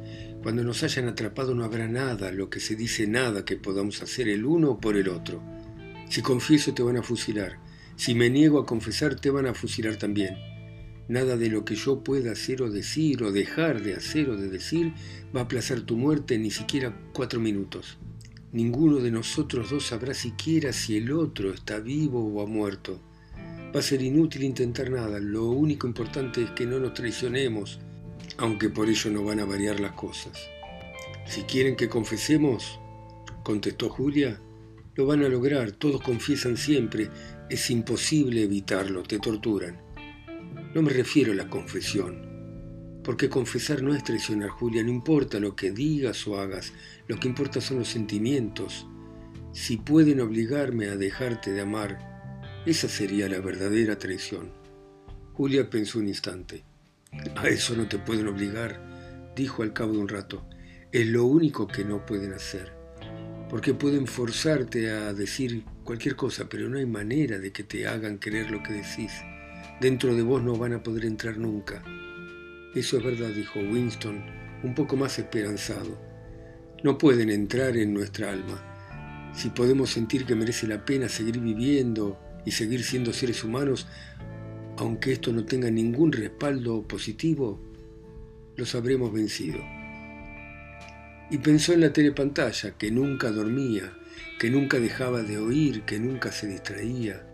Cuando 0.42 0.64
nos 0.64 0.82
hayan 0.82 1.06
atrapado 1.06 1.54
no 1.54 1.64
habrá 1.64 1.86
nada, 1.86 2.32
lo 2.32 2.50
que 2.50 2.58
se 2.58 2.74
dice 2.74 3.06
nada 3.06 3.44
que 3.44 3.56
podamos 3.56 4.02
hacer 4.02 4.28
el 4.28 4.44
uno 4.44 4.80
por 4.80 4.96
el 4.96 5.08
otro. 5.08 5.40
Si 6.08 6.20
confieso 6.20 6.74
te 6.74 6.82
van 6.82 6.96
a 6.96 7.02
fusilar. 7.02 7.58
Si 7.94 8.14
me 8.14 8.28
niego 8.28 8.58
a 8.58 8.66
confesar 8.66 9.14
te 9.14 9.30
van 9.30 9.46
a 9.46 9.54
fusilar 9.54 9.96
también. 9.96 10.49
Nada 11.10 11.36
de 11.36 11.50
lo 11.50 11.64
que 11.64 11.74
yo 11.74 12.04
pueda 12.04 12.30
hacer 12.30 12.62
o 12.62 12.70
decir 12.70 13.24
o 13.24 13.32
dejar 13.32 13.82
de 13.82 13.94
hacer 13.94 14.30
o 14.30 14.36
de 14.36 14.48
decir 14.48 14.92
va 15.34 15.40
a 15.40 15.42
aplazar 15.42 15.80
tu 15.80 15.96
muerte 15.96 16.38
ni 16.38 16.52
siquiera 16.52 16.96
cuatro 17.12 17.40
minutos. 17.40 17.98
Ninguno 18.52 18.98
de 18.98 19.10
nosotros 19.10 19.70
dos 19.70 19.88
sabrá 19.88 20.14
siquiera 20.14 20.72
si 20.72 20.96
el 20.96 21.10
otro 21.10 21.52
está 21.52 21.80
vivo 21.80 22.24
o 22.24 22.40
ha 22.40 22.46
muerto. 22.46 23.00
Va 23.74 23.80
a 23.80 23.82
ser 23.82 24.02
inútil 24.02 24.44
intentar 24.44 24.88
nada, 24.88 25.18
lo 25.18 25.50
único 25.50 25.88
importante 25.88 26.44
es 26.44 26.50
que 26.52 26.64
no 26.64 26.78
nos 26.78 26.94
traicionemos, 26.94 27.80
aunque 28.36 28.68
por 28.68 28.88
ello 28.88 29.10
no 29.10 29.24
van 29.24 29.40
a 29.40 29.44
variar 29.44 29.80
las 29.80 29.94
cosas. 29.94 30.38
Si 31.26 31.42
quieren 31.42 31.74
que 31.74 31.88
confesemos, 31.88 32.78
contestó 33.42 33.88
Julia, 33.88 34.40
lo 34.94 35.06
van 35.06 35.24
a 35.24 35.28
lograr, 35.28 35.72
todos 35.72 36.02
confiesan 36.02 36.56
siempre, 36.56 37.10
es 37.48 37.68
imposible 37.68 38.44
evitarlo, 38.44 39.02
te 39.02 39.18
torturan. 39.18 39.89
No 40.74 40.82
me 40.82 40.92
refiero 40.92 41.32
a 41.32 41.34
la 41.34 41.50
confesión, 41.50 42.30
porque 43.02 43.28
confesar 43.28 43.82
no 43.82 43.94
es 43.94 44.04
traicionar, 44.04 44.50
Julia, 44.50 44.84
no 44.84 44.90
importa 44.90 45.40
lo 45.40 45.56
que 45.56 45.72
digas 45.72 46.26
o 46.28 46.38
hagas, 46.38 46.72
lo 47.08 47.18
que 47.18 47.26
importa 47.26 47.60
son 47.60 47.80
los 47.80 47.88
sentimientos. 47.88 48.86
Si 49.52 49.78
pueden 49.78 50.20
obligarme 50.20 50.88
a 50.88 50.96
dejarte 50.96 51.52
de 51.52 51.62
amar, 51.62 51.98
esa 52.66 52.88
sería 52.88 53.28
la 53.28 53.40
verdadera 53.40 53.98
traición. 53.98 54.52
Julia 55.32 55.68
pensó 55.68 55.98
un 55.98 56.06
instante. 56.06 56.62
A 57.34 57.48
eso 57.48 57.74
no 57.74 57.88
te 57.88 57.98
pueden 57.98 58.28
obligar, 58.28 59.32
dijo 59.34 59.64
al 59.64 59.72
cabo 59.72 59.94
de 59.94 59.98
un 59.98 60.08
rato. 60.08 60.46
Es 60.92 61.06
lo 61.08 61.24
único 61.24 61.66
que 61.66 61.84
no 61.84 62.06
pueden 62.06 62.32
hacer. 62.32 62.72
Porque 63.48 63.74
pueden 63.74 64.06
forzarte 64.06 64.90
a 64.90 65.12
decir 65.14 65.64
cualquier 65.82 66.14
cosa, 66.14 66.48
pero 66.48 66.68
no 66.68 66.78
hay 66.78 66.86
manera 66.86 67.38
de 67.38 67.50
que 67.50 67.64
te 67.64 67.88
hagan 67.88 68.18
creer 68.18 68.52
lo 68.52 68.62
que 68.62 68.74
decís 68.74 69.10
dentro 69.80 70.14
de 70.14 70.22
vos 70.22 70.42
no 70.42 70.56
van 70.56 70.74
a 70.74 70.82
poder 70.82 71.06
entrar 71.06 71.38
nunca. 71.38 71.82
Eso 72.74 72.98
es 72.98 73.04
verdad, 73.04 73.30
dijo 73.30 73.58
Winston, 73.60 74.22
un 74.62 74.74
poco 74.74 74.96
más 74.96 75.18
esperanzado. 75.18 75.98
No 76.84 76.98
pueden 76.98 77.30
entrar 77.30 77.76
en 77.76 77.94
nuestra 77.94 78.30
alma. 78.30 79.32
Si 79.34 79.48
podemos 79.50 79.90
sentir 79.90 80.26
que 80.26 80.34
merece 80.34 80.66
la 80.66 80.84
pena 80.84 81.08
seguir 81.08 81.40
viviendo 81.40 82.18
y 82.44 82.50
seguir 82.50 82.84
siendo 82.84 83.12
seres 83.12 83.42
humanos, 83.42 83.86
aunque 84.76 85.12
esto 85.12 85.32
no 85.32 85.44
tenga 85.44 85.70
ningún 85.70 86.12
respaldo 86.12 86.86
positivo, 86.86 87.60
los 88.56 88.74
habremos 88.74 89.12
vencido. 89.12 89.58
Y 91.30 91.38
pensó 91.38 91.72
en 91.72 91.80
la 91.80 91.92
telepantalla, 91.92 92.76
que 92.76 92.90
nunca 92.90 93.30
dormía, 93.30 93.92
que 94.38 94.50
nunca 94.50 94.78
dejaba 94.78 95.22
de 95.22 95.38
oír, 95.38 95.82
que 95.82 95.98
nunca 95.98 96.32
se 96.32 96.48
distraía, 96.48 97.29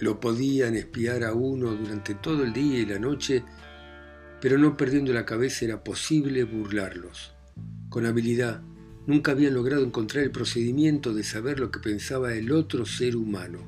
lo 0.00 0.20
podían 0.20 0.74
espiar 0.76 1.24
a 1.24 1.32
uno 1.32 1.74
durante 1.74 2.14
todo 2.14 2.44
el 2.44 2.52
día 2.52 2.78
y 2.78 2.86
la 2.86 2.98
noche, 2.98 3.44
pero 4.40 4.58
no 4.58 4.76
perdiendo 4.76 5.12
la 5.12 5.24
cabeza 5.24 5.64
era 5.64 5.82
posible 5.82 6.44
burlarlos. 6.44 7.32
Con 7.88 8.06
habilidad, 8.06 8.62
nunca 9.06 9.32
habían 9.32 9.54
logrado 9.54 9.84
encontrar 9.84 10.24
el 10.24 10.30
procedimiento 10.30 11.14
de 11.14 11.24
saber 11.24 11.58
lo 11.58 11.70
que 11.70 11.80
pensaba 11.80 12.34
el 12.34 12.52
otro 12.52 12.86
ser 12.86 13.16
humano. 13.16 13.58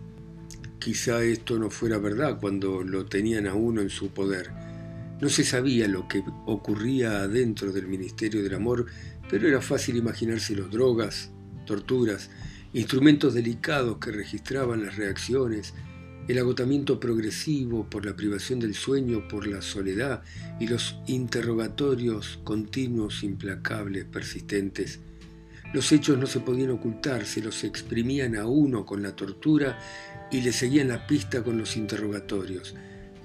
Quizá 0.78 1.22
esto 1.22 1.58
no 1.58 1.70
fuera 1.70 1.98
verdad 1.98 2.38
cuando 2.40 2.82
lo 2.82 3.06
tenían 3.06 3.46
a 3.46 3.54
uno 3.54 3.80
en 3.80 3.90
su 3.90 4.10
poder. 4.10 4.50
No 5.20 5.28
se 5.28 5.44
sabía 5.44 5.88
lo 5.88 6.08
que 6.08 6.22
ocurría 6.46 7.22
adentro 7.22 7.72
del 7.72 7.86
Ministerio 7.86 8.42
del 8.42 8.54
Amor, 8.54 8.86
pero 9.28 9.48
era 9.48 9.60
fácil 9.60 9.96
imaginarse 9.96 10.54
los 10.54 10.70
drogas, 10.70 11.30
torturas, 11.66 12.30
instrumentos 12.72 13.34
delicados 13.34 13.98
que 13.98 14.12
registraban 14.12 14.84
las 14.86 14.96
reacciones, 14.96 15.74
el 16.28 16.38
agotamiento 16.38 17.00
progresivo 17.00 17.88
por 17.88 18.06
la 18.06 18.14
privación 18.14 18.60
del 18.60 18.74
sueño, 18.74 19.26
por 19.28 19.46
la 19.46 19.62
soledad 19.62 20.22
y 20.60 20.68
los 20.68 20.96
interrogatorios 21.06 22.38
continuos, 22.44 23.22
implacables, 23.22 24.04
persistentes. 24.04 25.00
Los 25.72 25.90
hechos 25.92 26.18
no 26.18 26.26
se 26.26 26.40
podían 26.40 26.70
ocultar, 26.70 27.24
se 27.24 27.42
los 27.42 27.64
exprimían 27.64 28.36
a 28.36 28.46
uno 28.46 28.84
con 28.84 29.02
la 29.02 29.14
tortura 29.14 29.78
y 30.30 30.40
le 30.40 30.52
seguían 30.52 30.88
la 30.88 31.06
pista 31.06 31.42
con 31.42 31.58
los 31.58 31.76
interrogatorios. 31.76 32.74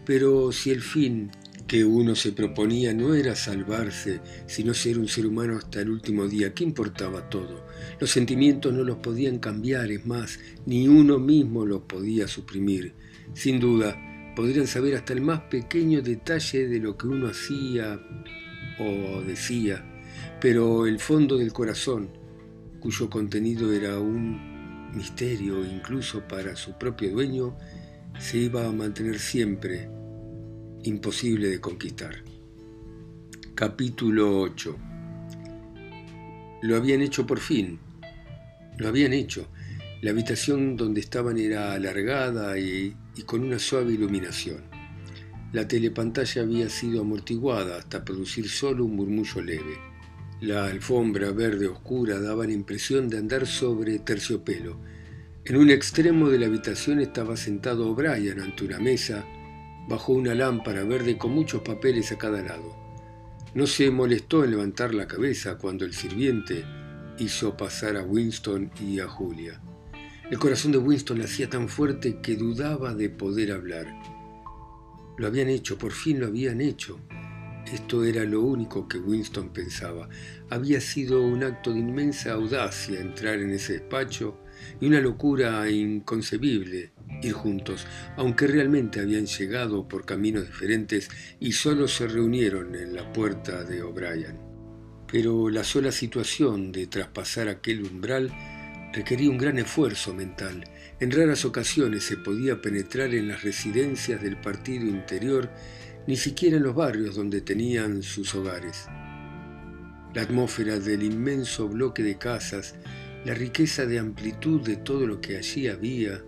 Pero 0.05 0.51
si 0.51 0.71
el 0.71 0.81
fin 0.81 1.31
que 1.67 1.83
uno 1.83 2.15
se 2.15 2.31
proponía 2.31 2.93
no 2.93 3.15
era 3.15 3.35
salvarse, 3.35 4.21
sino 4.45 4.73
ser 4.73 4.99
un 4.99 5.07
ser 5.07 5.25
humano 5.25 5.57
hasta 5.57 5.81
el 5.81 5.89
último 5.89 6.27
día. 6.27 6.53
¿Qué 6.53 6.63
importaba 6.63 7.29
todo? 7.29 7.65
Los 7.99 8.11
sentimientos 8.11 8.73
no 8.73 8.83
los 8.83 8.97
podían 8.97 9.39
cambiar, 9.39 9.91
es 9.91 10.05
más, 10.05 10.39
ni 10.65 10.87
uno 10.87 11.17
mismo 11.17 11.65
los 11.65 11.81
podía 11.81 12.27
suprimir. 12.27 12.93
Sin 13.33 13.59
duda, 13.59 13.97
podrían 14.35 14.67
saber 14.67 14.95
hasta 14.95 15.13
el 15.13 15.21
más 15.21 15.41
pequeño 15.41 16.01
detalle 16.01 16.67
de 16.67 16.79
lo 16.79 16.97
que 16.97 17.07
uno 17.07 17.27
hacía 17.27 17.99
o 18.79 19.21
decía, 19.21 19.83
pero 20.39 20.85
el 20.85 20.99
fondo 20.99 21.37
del 21.37 21.51
corazón, 21.51 22.09
cuyo 22.79 23.09
contenido 23.09 23.73
era 23.73 23.99
un 23.99 24.91
misterio 24.93 25.65
incluso 25.65 26.27
para 26.27 26.55
su 26.55 26.77
propio 26.77 27.11
dueño, 27.11 27.57
se 28.19 28.37
iba 28.37 28.67
a 28.67 28.71
mantener 28.71 29.19
siempre 29.19 29.89
imposible 30.87 31.49
de 31.49 31.59
conquistar. 31.59 32.15
Capítulo 33.55 34.41
8 34.41 34.77
Lo 36.61 36.75
habían 36.75 37.01
hecho 37.01 37.25
por 37.25 37.39
fin. 37.39 37.79
Lo 38.77 38.87
habían 38.87 39.13
hecho. 39.13 39.47
La 40.01 40.11
habitación 40.11 40.75
donde 40.77 41.01
estaban 41.01 41.37
era 41.39 41.73
alargada 41.73 42.59
y, 42.59 42.95
y 43.15 43.21
con 43.23 43.41
una 43.43 43.57
suave 43.57 43.93
iluminación. 43.93 44.63
La 45.53 45.67
telepantalla 45.67 46.43
había 46.43 46.69
sido 46.69 47.01
amortiguada 47.01 47.77
hasta 47.77 48.05
producir 48.05 48.47
solo 48.47 48.85
un 48.85 48.95
murmullo 48.95 49.41
leve. 49.41 49.79
La 50.41 50.65
alfombra 50.65 51.31
verde 51.31 51.67
oscura 51.67 52.19
daba 52.19 52.45
la 52.45 52.53
impresión 52.53 53.09
de 53.09 53.17
andar 53.17 53.47
sobre 53.47 53.97
terciopelo. 53.99 54.77
En 55.45 55.55
un 55.55 55.69
extremo 55.71 56.29
de 56.29 56.37
la 56.37 56.45
habitación 56.45 56.99
estaba 56.99 57.37
sentado 57.37 57.89
O'Brien 57.89 58.39
ante 58.41 58.65
una 58.65 58.79
mesa 58.79 59.25
bajo 59.87 60.13
una 60.13 60.33
lámpara 60.33 60.83
verde 60.83 61.17
con 61.17 61.31
muchos 61.31 61.61
papeles 61.61 62.11
a 62.11 62.17
cada 62.17 62.41
lado. 62.41 62.75
No 63.53 63.67
se 63.67 63.89
molestó 63.91 64.43
en 64.43 64.51
levantar 64.51 64.93
la 64.93 65.07
cabeza 65.07 65.57
cuando 65.57 65.85
el 65.85 65.93
sirviente 65.93 66.65
hizo 67.19 67.55
pasar 67.55 67.95
a 67.95 68.03
Winston 68.03 68.71
y 68.81 68.99
a 68.99 69.07
Julia. 69.07 69.61
El 70.29 70.39
corazón 70.39 70.71
de 70.71 70.79
Winston 70.79 71.21
hacía 71.21 71.49
tan 71.49 71.69
fuerte 71.69 72.19
que 72.19 72.35
dudaba 72.35 72.93
de 72.93 73.09
poder 73.09 73.51
hablar. 73.51 73.87
Lo 75.17 75.27
habían 75.27 75.49
hecho, 75.49 75.77
por 75.77 75.91
fin 75.91 76.19
lo 76.19 76.27
habían 76.27 76.61
hecho. 76.61 76.99
Esto 77.71 78.03
era 78.03 78.25
lo 78.25 78.41
único 78.41 78.87
que 78.87 78.97
Winston 78.97 79.49
pensaba. 79.49 80.09
Había 80.49 80.81
sido 80.81 81.21
un 81.21 81.43
acto 81.43 81.71
de 81.71 81.79
inmensa 81.79 82.33
audacia 82.33 82.99
entrar 82.99 83.39
en 83.39 83.51
ese 83.51 83.73
despacho 83.73 84.37
y 84.81 84.87
una 84.87 84.99
locura 84.99 85.69
inconcebible 85.69 86.91
ir 87.21 87.33
juntos, 87.33 87.85
aunque 88.17 88.47
realmente 88.47 88.99
habían 88.99 89.25
llegado 89.25 89.87
por 89.87 90.05
caminos 90.05 90.45
diferentes 90.45 91.09
y 91.39 91.51
solo 91.53 91.87
se 91.87 92.07
reunieron 92.07 92.75
en 92.75 92.95
la 92.95 93.11
puerta 93.11 93.63
de 93.63 93.81
O'Brien. 93.81 94.39
Pero 95.11 95.49
la 95.49 95.63
sola 95.63 95.91
situación 95.91 96.71
de 96.71 96.87
traspasar 96.87 97.47
aquel 97.47 97.83
umbral 97.83 98.31
requería 98.93 99.29
un 99.29 99.37
gran 99.37 99.57
esfuerzo 99.59 100.13
mental. 100.13 100.63
En 100.99 101.11
raras 101.11 101.45
ocasiones 101.45 102.03
se 102.03 102.17
podía 102.17 102.61
penetrar 102.61 103.13
en 103.13 103.27
las 103.27 103.43
residencias 103.43 104.21
del 104.21 104.37
partido 104.37 104.85
interior, 104.85 105.49
ni 106.07 106.15
siquiera 106.15 106.57
en 106.57 106.63
los 106.63 106.75
barrios 106.75 107.15
donde 107.15 107.41
tenían 107.41 108.03
sus 108.03 108.33
hogares. 108.35 108.87
La 110.13 110.21
atmósfera 110.21 110.79
del 110.79 111.03
inmenso 111.03 111.67
bloque 111.67 112.01
de 112.01 112.17
casas, 112.17 112.75
la 113.25 113.33
riqueza 113.33 113.85
de 113.85 113.99
amplitud 113.99 114.61
de 114.61 114.77
todo 114.77 115.05
lo 115.05 115.19
que 115.19 115.35
allí 115.35 115.67
había, 115.67 116.21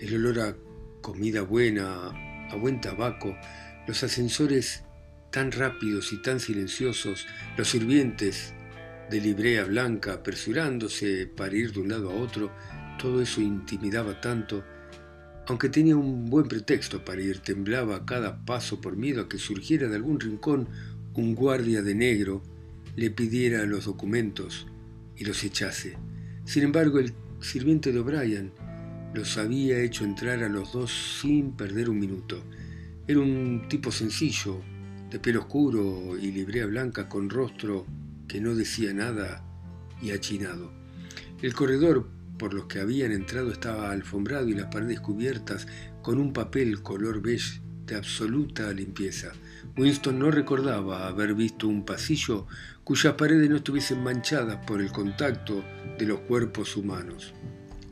el 0.00 0.14
olor 0.14 0.40
a 0.40 0.56
comida 1.00 1.42
buena, 1.42 2.08
a 2.50 2.56
buen 2.56 2.80
tabaco, 2.80 3.36
los 3.86 4.02
ascensores 4.02 4.82
tan 5.30 5.52
rápidos 5.52 6.12
y 6.12 6.22
tan 6.22 6.40
silenciosos, 6.40 7.26
los 7.56 7.68
sirvientes 7.68 8.54
de 9.10 9.20
librea 9.20 9.64
blanca 9.64 10.14
apresurándose 10.14 11.26
para 11.26 11.54
ir 11.54 11.72
de 11.72 11.80
un 11.80 11.88
lado 11.88 12.10
a 12.10 12.14
otro, 12.14 12.50
todo 12.98 13.22
eso 13.22 13.40
intimidaba 13.40 14.20
tanto. 14.20 14.64
Aunque 15.46 15.68
tenía 15.68 15.96
un 15.96 16.30
buen 16.30 16.46
pretexto 16.46 17.04
para 17.04 17.20
ir, 17.20 17.40
temblaba 17.40 17.96
a 17.96 18.06
cada 18.06 18.44
paso 18.44 18.80
por 18.80 18.96
miedo 18.96 19.22
a 19.22 19.28
que 19.28 19.38
surgiera 19.38 19.88
de 19.88 19.96
algún 19.96 20.20
rincón 20.20 20.68
un 21.20 21.34
guardia 21.34 21.82
de 21.82 21.94
negro, 21.94 22.42
le 22.96 23.10
pidiera 23.10 23.64
los 23.66 23.84
documentos 23.84 24.66
y 25.16 25.24
los 25.24 25.44
echase. 25.44 25.96
Sin 26.44 26.64
embargo, 26.64 26.98
el 26.98 27.12
sirviente 27.40 27.92
de 27.92 28.00
O'Brien 28.00 28.52
los 29.12 29.38
había 29.38 29.80
hecho 29.80 30.04
entrar 30.04 30.42
a 30.42 30.48
los 30.48 30.72
dos 30.72 31.18
sin 31.20 31.52
perder 31.52 31.90
un 31.90 31.98
minuto. 31.98 32.42
Era 33.06 33.20
un 33.20 33.66
tipo 33.68 33.90
sencillo, 33.90 34.60
de 35.10 35.18
pelo 35.18 35.40
oscuro 35.40 36.16
y 36.16 36.30
librea 36.30 36.66
blanca 36.66 37.08
con 37.08 37.28
rostro 37.28 37.86
que 38.28 38.40
no 38.40 38.54
decía 38.54 38.94
nada 38.94 39.44
y 40.00 40.12
achinado. 40.12 40.72
El 41.42 41.54
corredor 41.54 42.08
por 42.38 42.54
los 42.54 42.66
que 42.66 42.80
habían 42.80 43.12
entrado 43.12 43.50
estaba 43.50 43.90
alfombrado 43.90 44.48
y 44.48 44.54
las 44.54 44.72
paredes 44.72 45.00
cubiertas 45.00 45.66
con 46.02 46.18
un 46.18 46.32
papel 46.32 46.82
color 46.82 47.20
beige 47.20 47.60
de 47.86 47.96
absoluta 47.96 48.72
limpieza. 48.72 49.32
Winston 49.76 50.18
no 50.18 50.30
recordaba 50.30 51.08
haber 51.08 51.34
visto 51.34 51.66
un 51.66 51.84
pasillo 51.84 52.46
cuyas 52.84 53.14
paredes 53.14 53.50
no 53.50 53.56
estuviesen 53.56 54.02
manchadas 54.02 54.64
por 54.64 54.80
el 54.80 54.92
contacto 54.92 55.64
de 55.98 56.06
los 56.06 56.20
cuerpos 56.20 56.76
humanos. 56.76 57.34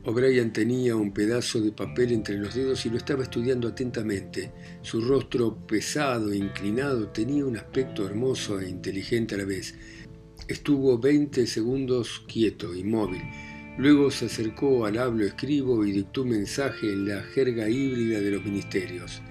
O'Brien 0.05 0.53
tenía 0.53 0.95
un 0.95 1.11
pedazo 1.11 1.59
de 1.59 1.73
papel 1.73 2.13
entre 2.13 2.37
los 2.37 2.55
dedos 2.55 2.85
y 2.85 2.89
lo 2.89 2.97
estaba 2.97 3.23
estudiando 3.23 3.67
atentamente. 3.67 4.51
Su 4.81 5.01
rostro 5.01 5.67
pesado 5.67 6.31
e 6.31 6.37
inclinado 6.37 7.09
tenía 7.09 7.45
un 7.45 7.57
aspecto 7.57 8.05
hermoso 8.05 8.61
e 8.61 8.69
inteligente 8.69 9.35
a 9.35 9.39
la 9.39 9.45
vez. 9.45 9.75
Estuvo 10.47 10.97
veinte 10.97 11.45
segundos 11.45 12.23
quieto, 12.27 12.73
inmóvil. 12.73 13.21
Luego 13.77 14.09
se 14.09 14.25
acercó 14.25 14.85
al 14.85 14.97
hablo 14.97 15.25
escribo 15.25 15.85
y 15.85 15.91
dictó 15.91 16.23
un 16.23 16.29
mensaje 16.29 16.91
en 16.91 17.07
la 17.07 17.21
jerga 17.21 17.69
híbrida 17.69 18.21
de 18.21 18.31
los 18.31 18.43
ministerios. 18.43 19.21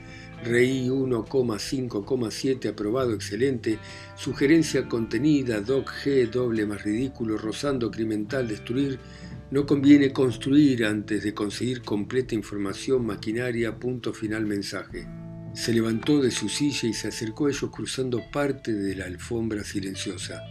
Reí 0.44 0.88
1,5,7 0.88 2.68
aprobado 2.68 3.12
excelente, 3.12 3.78
sugerencia 4.16 4.86
contenida, 4.86 5.60
doc 5.60 5.90
G 6.04 6.30
doble 6.30 6.64
más 6.64 6.84
ridículo, 6.84 7.36
rozando 7.36 7.90
crimental 7.90 8.46
destruir, 8.46 9.00
no 9.50 9.64
conviene 9.64 10.12
construir 10.12 10.84
antes 10.84 11.22
de 11.22 11.32
conseguir 11.32 11.82
completa 11.82 12.34
información 12.34 13.06
maquinaria, 13.06 13.78
punto 13.78 14.12
final 14.12 14.44
mensaje. 14.44 15.06
Se 15.54 15.72
levantó 15.72 16.20
de 16.20 16.30
su 16.30 16.48
silla 16.48 16.88
y 16.88 16.92
se 16.92 17.08
acercó 17.08 17.46
a 17.46 17.50
ellos 17.50 17.70
cruzando 17.70 18.22
parte 18.30 18.74
de 18.74 18.94
la 18.94 19.06
alfombra 19.06 19.64
silenciosa. 19.64 20.42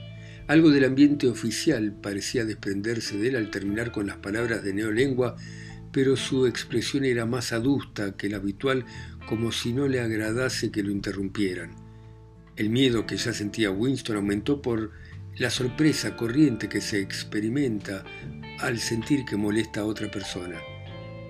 Algo 0.47 0.71
del 0.71 0.85
ambiente 0.85 1.27
oficial 1.27 1.93
parecía 1.93 2.45
desprenderse 2.45 3.17
de 3.17 3.27
él 3.29 3.35
al 3.35 3.51
terminar 3.51 3.91
con 3.91 4.07
las 4.07 4.17
palabras 4.17 4.63
de 4.63 4.73
neolengua, 4.73 5.35
pero 5.91 6.15
su 6.15 6.47
expresión 6.47 7.05
era 7.05 7.25
más 7.25 7.53
adusta 7.53 8.17
que 8.17 8.29
la 8.29 8.37
habitual, 8.37 8.85
como 9.27 9.51
si 9.51 9.73
no 9.73 9.87
le 9.87 9.99
agradase 9.99 10.71
que 10.71 10.83
lo 10.83 10.91
interrumpieran. 10.91 11.75
El 12.55 12.69
miedo 12.71 13.05
que 13.05 13.17
ya 13.17 13.33
sentía 13.33 13.69
Winston 13.69 14.15
aumentó 14.15 14.61
por 14.61 14.91
la 15.37 15.51
sorpresa 15.51 16.15
corriente 16.17 16.67
que 16.67 16.81
se 16.81 16.99
experimenta 16.99 18.03
al 18.59 18.79
sentir 18.79 19.25
que 19.25 19.35
molesta 19.35 19.81
a 19.81 19.85
otra 19.85 20.09
persona. 20.09 20.59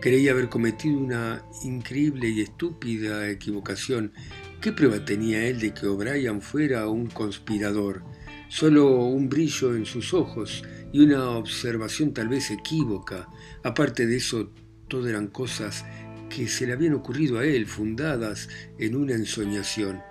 Creía 0.01 0.31
haber 0.31 0.49
cometido 0.49 0.97
una 0.97 1.43
increíble 1.63 2.29
y 2.29 2.41
estúpida 2.41 3.29
equivocación. 3.29 4.13
¿Qué 4.61 4.71
prueba 4.71 5.03
tenía 5.03 5.45
él 5.47 5.59
de 5.59 5.73
que 5.73 5.87
O'Brien 5.87 6.41
fuera 6.41 6.87
un 6.87 7.07
conspirador? 7.07 8.03
solo 8.49 9.03
un 9.05 9.29
brillo 9.29 9.75
en 9.75 9.85
sus 9.85 10.13
ojos 10.13 10.63
y 10.91 10.99
una 11.01 11.29
observación 11.31 12.13
tal 12.13 12.29
vez 12.29 12.51
equívoca. 12.51 13.27
Aparte 13.63 14.05
de 14.05 14.17
eso, 14.17 14.51
todo 14.87 15.07
eran 15.07 15.27
cosas 15.27 15.85
que 16.29 16.47
se 16.47 16.67
le 16.67 16.73
habían 16.73 16.93
ocurrido 16.93 17.39
a 17.39 17.45
él, 17.45 17.65
fundadas 17.65 18.49
en 18.79 18.95
una 18.95 19.13
ensoñación. 19.13 20.01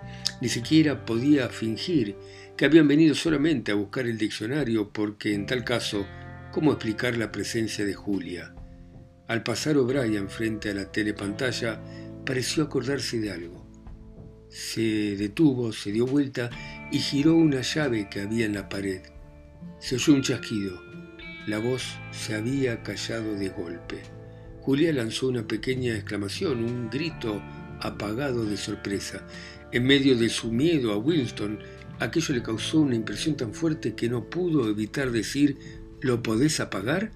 Ni 0.40 0.48
siquiera 0.48 1.04
podía 1.04 1.48
fingir 1.48 2.16
que 2.56 2.64
habían 2.64 2.88
venido 2.88 3.14
solamente 3.14 3.72
a 3.72 3.74
buscar 3.74 4.06
el 4.06 4.18
diccionario, 4.18 4.90
porque 4.90 5.34
en 5.34 5.46
tal 5.46 5.64
caso, 5.64 6.06
¿cómo 6.52 6.72
explicar 6.72 7.16
la 7.16 7.32
presencia 7.32 7.84
de 7.84 7.94
Julia? 7.94 8.54
Al 9.28 9.42
pasar 9.42 9.76
O'Brien 9.76 10.28
frente 10.28 10.70
a 10.70 10.74
la 10.74 10.90
telepantalla, 10.90 11.80
pareció 12.24 12.64
acordarse 12.64 13.18
de 13.20 13.32
algo. 13.32 13.66
Se 14.48 15.16
detuvo, 15.16 15.72
se 15.72 15.92
dio 15.92 16.06
vuelta 16.06 16.50
y 16.92 16.98
giró 16.98 17.34
una 17.34 17.60
llave 17.60 18.08
que 18.08 18.20
había 18.20 18.46
en 18.46 18.54
la 18.54 18.68
pared. 18.68 19.02
Se 19.80 19.96
oyó 19.96 20.14
un 20.14 20.22
chasquido. 20.22 20.80
La 21.46 21.58
voz 21.58 21.82
se 22.10 22.34
había 22.34 22.82
callado 22.82 23.34
de 23.34 23.48
golpe. 23.48 24.02
Julia 24.60 24.92
lanzó 24.92 25.28
una 25.28 25.46
pequeña 25.46 25.94
exclamación, 25.94 26.64
un 26.64 26.90
grito 26.90 27.42
apagado 27.80 28.44
de 28.44 28.56
sorpresa. 28.56 29.26
En 29.72 29.84
medio 29.84 30.16
de 30.16 30.28
su 30.28 30.50
miedo 30.50 30.92
a 30.92 30.96
Winston, 30.96 31.58
aquello 31.98 32.34
le 32.34 32.42
causó 32.42 32.80
una 32.80 32.94
impresión 32.94 33.36
tan 33.36 33.52
fuerte 33.52 33.94
que 33.94 34.08
no 34.08 34.28
pudo 34.28 34.68
evitar 34.68 35.10
decir 35.10 35.56
¿Lo 36.06 36.22
podés 36.22 36.60
apagar? 36.60 37.10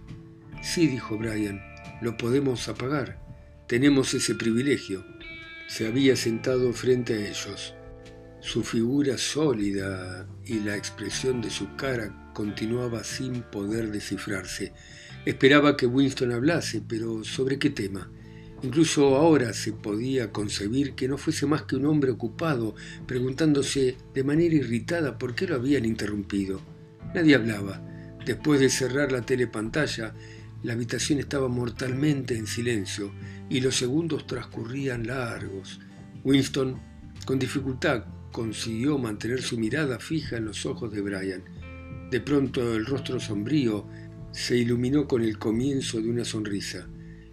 Sí, 0.62 0.88
dijo 0.88 1.16
Brian, 1.16 1.62
lo 2.02 2.16
podemos 2.16 2.68
apagar. 2.68 3.20
Tenemos 3.68 4.14
ese 4.14 4.34
privilegio. 4.34 5.06
Se 5.68 5.86
había 5.86 6.16
sentado 6.16 6.72
frente 6.72 7.14
a 7.14 7.28
ellos. 7.28 7.72
Su 8.40 8.64
figura 8.64 9.16
sólida 9.16 10.26
y 10.44 10.58
la 10.58 10.76
expresión 10.76 11.40
de 11.40 11.50
su 11.50 11.76
cara 11.76 12.32
continuaba 12.34 13.04
sin 13.04 13.42
poder 13.42 13.92
descifrarse. 13.92 14.72
Esperaba 15.24 15.76
que 15.76 15.86
Winston 15.86 16.32
hablase, 16.32 16.82
pero 16.82 17.22
¿sobre 17.22 17.60
qué 17.60 17.70
tema? 17.70 18.10
Incluso 18.64 19.14
ahora 19.14 19.52
se 19.52 19.72
podía 19.72 20.32
concebir 20.32 20.96
que 20.96 21.06
no 21.06 21.16
fuese 21.16 21.46
más 21.46 21.62
que 21.62 21.76
un 21.76 21.86
hombre 21.86 22.10
ocupado, 22.10 22.74
preguntándose 23.06 23.98
de 24.12 24.24
manera 24.24 24.56
irritada 24.56 25.16
por 25.16 25.36
qué 25.36 25.46
lo 25.46 25.54
habían 25.54 25.84
interrumpido. 25.84 26.60
Nadie 27.14 27.36
hablaba. 27.36 27.86
Después 28.24 28.60
de 28.60 28.68
cerrar 28.68 29.12
la 29.12 29.22
telepantalla, 29.22 30.14
la 30.62 30.74
habitación 30.74 31.18
estaba 31.18 31.48
mortalmente 31.48 32.36
en 32.36 32.46
silencio 32.46 33.12
y 33.48 33.60
los 33.60 33.76
segundos 33.76 34.26
transcurrían 34.26 35.06
largos. 35.06 35.80
Winston, 36.22 36.78
con 37.24 37.38
dificultad, 37.38 38.04
consiguió 38.30 38.98
mantener 38.98 39.42
su 39.42 39.58
mirada 39.58 39.98
fija 39.98 40.36
en 40.36 40.44
los 40.44 40.66
ojos 40.66 40.92
de 40.92 41.00
Brian. 41.00 41.42
De 42.10 42.20
pronto 42.20 42.74
el 42.74 42.84
rostro 42.84 43.18
sombrío 43.18 43.86
se 44.32 44.56
iluminó 44.56 45.08
con 45.08 45.22
el 45.22 45.38
comienzo 45.38 46.00
de 46.00 46.10
una 46.10 46.24
sonrisa, 46.24 46.86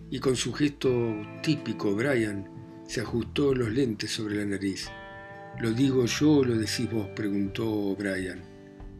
y 0.09 0.19
con 0.19 0.35
su 0.35 0.53
gesto 0.53 1.15
típico 1.43 1.93
Brian 1.95 2.47
se 2.87 3.01
ajustó 3.01 3.53
los 3.53 3.69
lentes 3.71 4.11
sobre 4.11 4.37
la 4.37 4.45
nariz. 4.45 4.87
¿Lo 5.59 5.71
digo 5.71 6.05
yo 6.05 6.37
o 6.37 6.45
lo 6.45 6.57
decís 6.57 6.89
vos? 6.89 7.07
preguntó 7.15 7.95
Brian. 7.95 8.41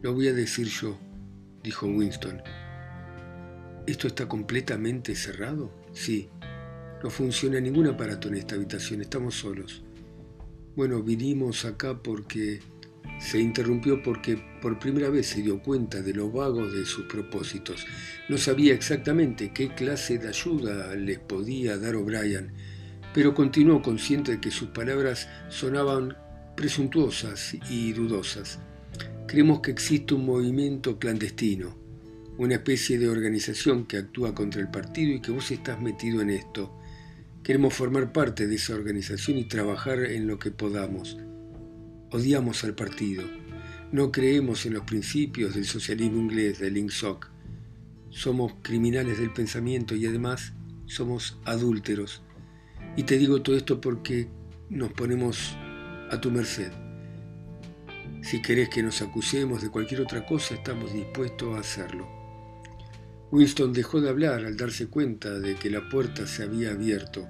Lo 0.02 0.12
voy 0.12 0.28
a 0.28 0.34
decir 0.34 0.66
yo, 0.66 0.98
dijo 1.68 1.86
Winston. 1.86 2.40
¿Esto 3.86 4.06
está 4.06 4.26
completamente 4.26 5.14
cerrado? 5.14 5.70
Sí. 5.92 6.30
No 7.02 7.10
funciona 7.10 7.60
ningún 7.60 7.86
aparato 7.88 8.28
en 8.28 8.36
esta 8.36 8.54
habitación, 8.54 9.02
estamos 9.02 9.34
solos. 9.34 9.84
Bueno, 10.74 11.02
vinimos 11.02 11.66
acá 11.66 12.02
porque 12.02 12.60
se 13.20 13.38
interrumpió 13.38 14.02
porque 14.02 14.42
por 14.62 14.78
primera 14.78 15.10
vez 15.10 15.26
se 15.26 15.42
dio 15.42 15.62
cuenta 15.62 16.00
de 16.00 16.14
lo 16.14 16.30
vago 16.30 16.66
de 16.66 16.86
sus 16.86 17.04
propósitos. 17.04 17.86
No 18.30 18.38
sabía 18.38 18.72
exactamente 18.72 19.52
qué 19.52 19.74
clase 19.74 20.16
de 20.16 20.28
ayuda 20.28 20.96
les 20.96 21.18
podía 21.18 21.76
dar 21.76 21.96
O'Brien, 21.96 22.50
pero 23.12 23.34
continuó 23.34 23.82
consciente 23.82 24.32
de 24.32 24.40
que 24.40 24.50
sus 24.50 24.70
palabras 24.70 25.28
sonaban 25.50 26.16
presuntuosas 26.56 27.54
y 27.68 27.92
dudosas. 27.92 28.58
Creemos 29.28 29.60
que 29.60 29.70
existe 29.70 30.14
un 30.14 30.24
movimiento 30.24 30.98
clandestino, 30.98 31.76
una 32.38 32.54
especie 32.54 32.98
de 32.98 33.10
organización 33.10 33.84
que 33.84 33.98
actúa 33.98 34.34
contra 34.34 34.62
el 34.62 34.70
partido 34.70 35.12
y 35.12 35.20
que 35.20 35.30
vos 35.30 35.50
estás 35.50 35.78
metido 35.82 36.22
en 36.22 36.30
esto. 36.30 36.74
Queremos 37.42 37.74
formar 37.74 38.10
parte 38.10 38.46
de 38.46 38.54
esa 38.54 38.74
organización 38.74 39.36
y 39.36 39.44
trabajar 39.44 39.98
en 39.98 40.26
lo 40.26 40.38
que 40.38 40.50
podamos. 40.50 41.18
Odiamos 42.10 42.64
al 42.64 42.74
partido. 42.74 43.22
No 43.92 44.12
creemos 44.12 44.64
en 44.64 44.72
los 44.72 44.84
principios 44.84 45.54
del 45.54 45.66
socialismo 45.66 46.22
inglés, 46.22 46.58
del 46.58 46.78
INSOC. 46.78 47.28
Somos 48.08 48.54
criminales 48.62 49.18
del 49.18 49.34
pensamiento 49.34 49.94
y 49.94 50.06
además 50.06 50.54
somos 50.86 51.38
adúlteros. 51.44 52.22
Y 52.96 53.02
te 53.02 53.18
digo 53.18 53.42
todo 53.42 53.58
esto 53.58 53.78
porque 53.78 54.26
nos 54.70 54.90
ponemos 54.94 55.54
a 56.10 56.18
tu 56.18 56.30
merced. 56.30 56.87
Si 58.22 58.42
querés 58.42 58.68
que 58.68 58.82
nos 58.82 59.00
acusemos 59.00 59.62
de 59.62 59.70
cualquier 59.70 60.00
otra 60.00 60.26
cosa, 60.26 60.54
estamos 60.54 60.92
dispuestos 60.92 61.56
a 61.56 61.60
hacerlo. 61.60 62.06
Winston 63.30 63.72
dejó 63.72 64.00
de 64.00 64.08
hablar 64.08 64.44
al 64.44 64.56
darse 64.56 64.88
cuenta 64.88 65.38
de 65.38 65.54
que 65.54 65.70
la 65.70 65.88
puerta 65.88 66.26
se 66.26 66.42
había 66.42 66.70
abierto. 66.70 67.28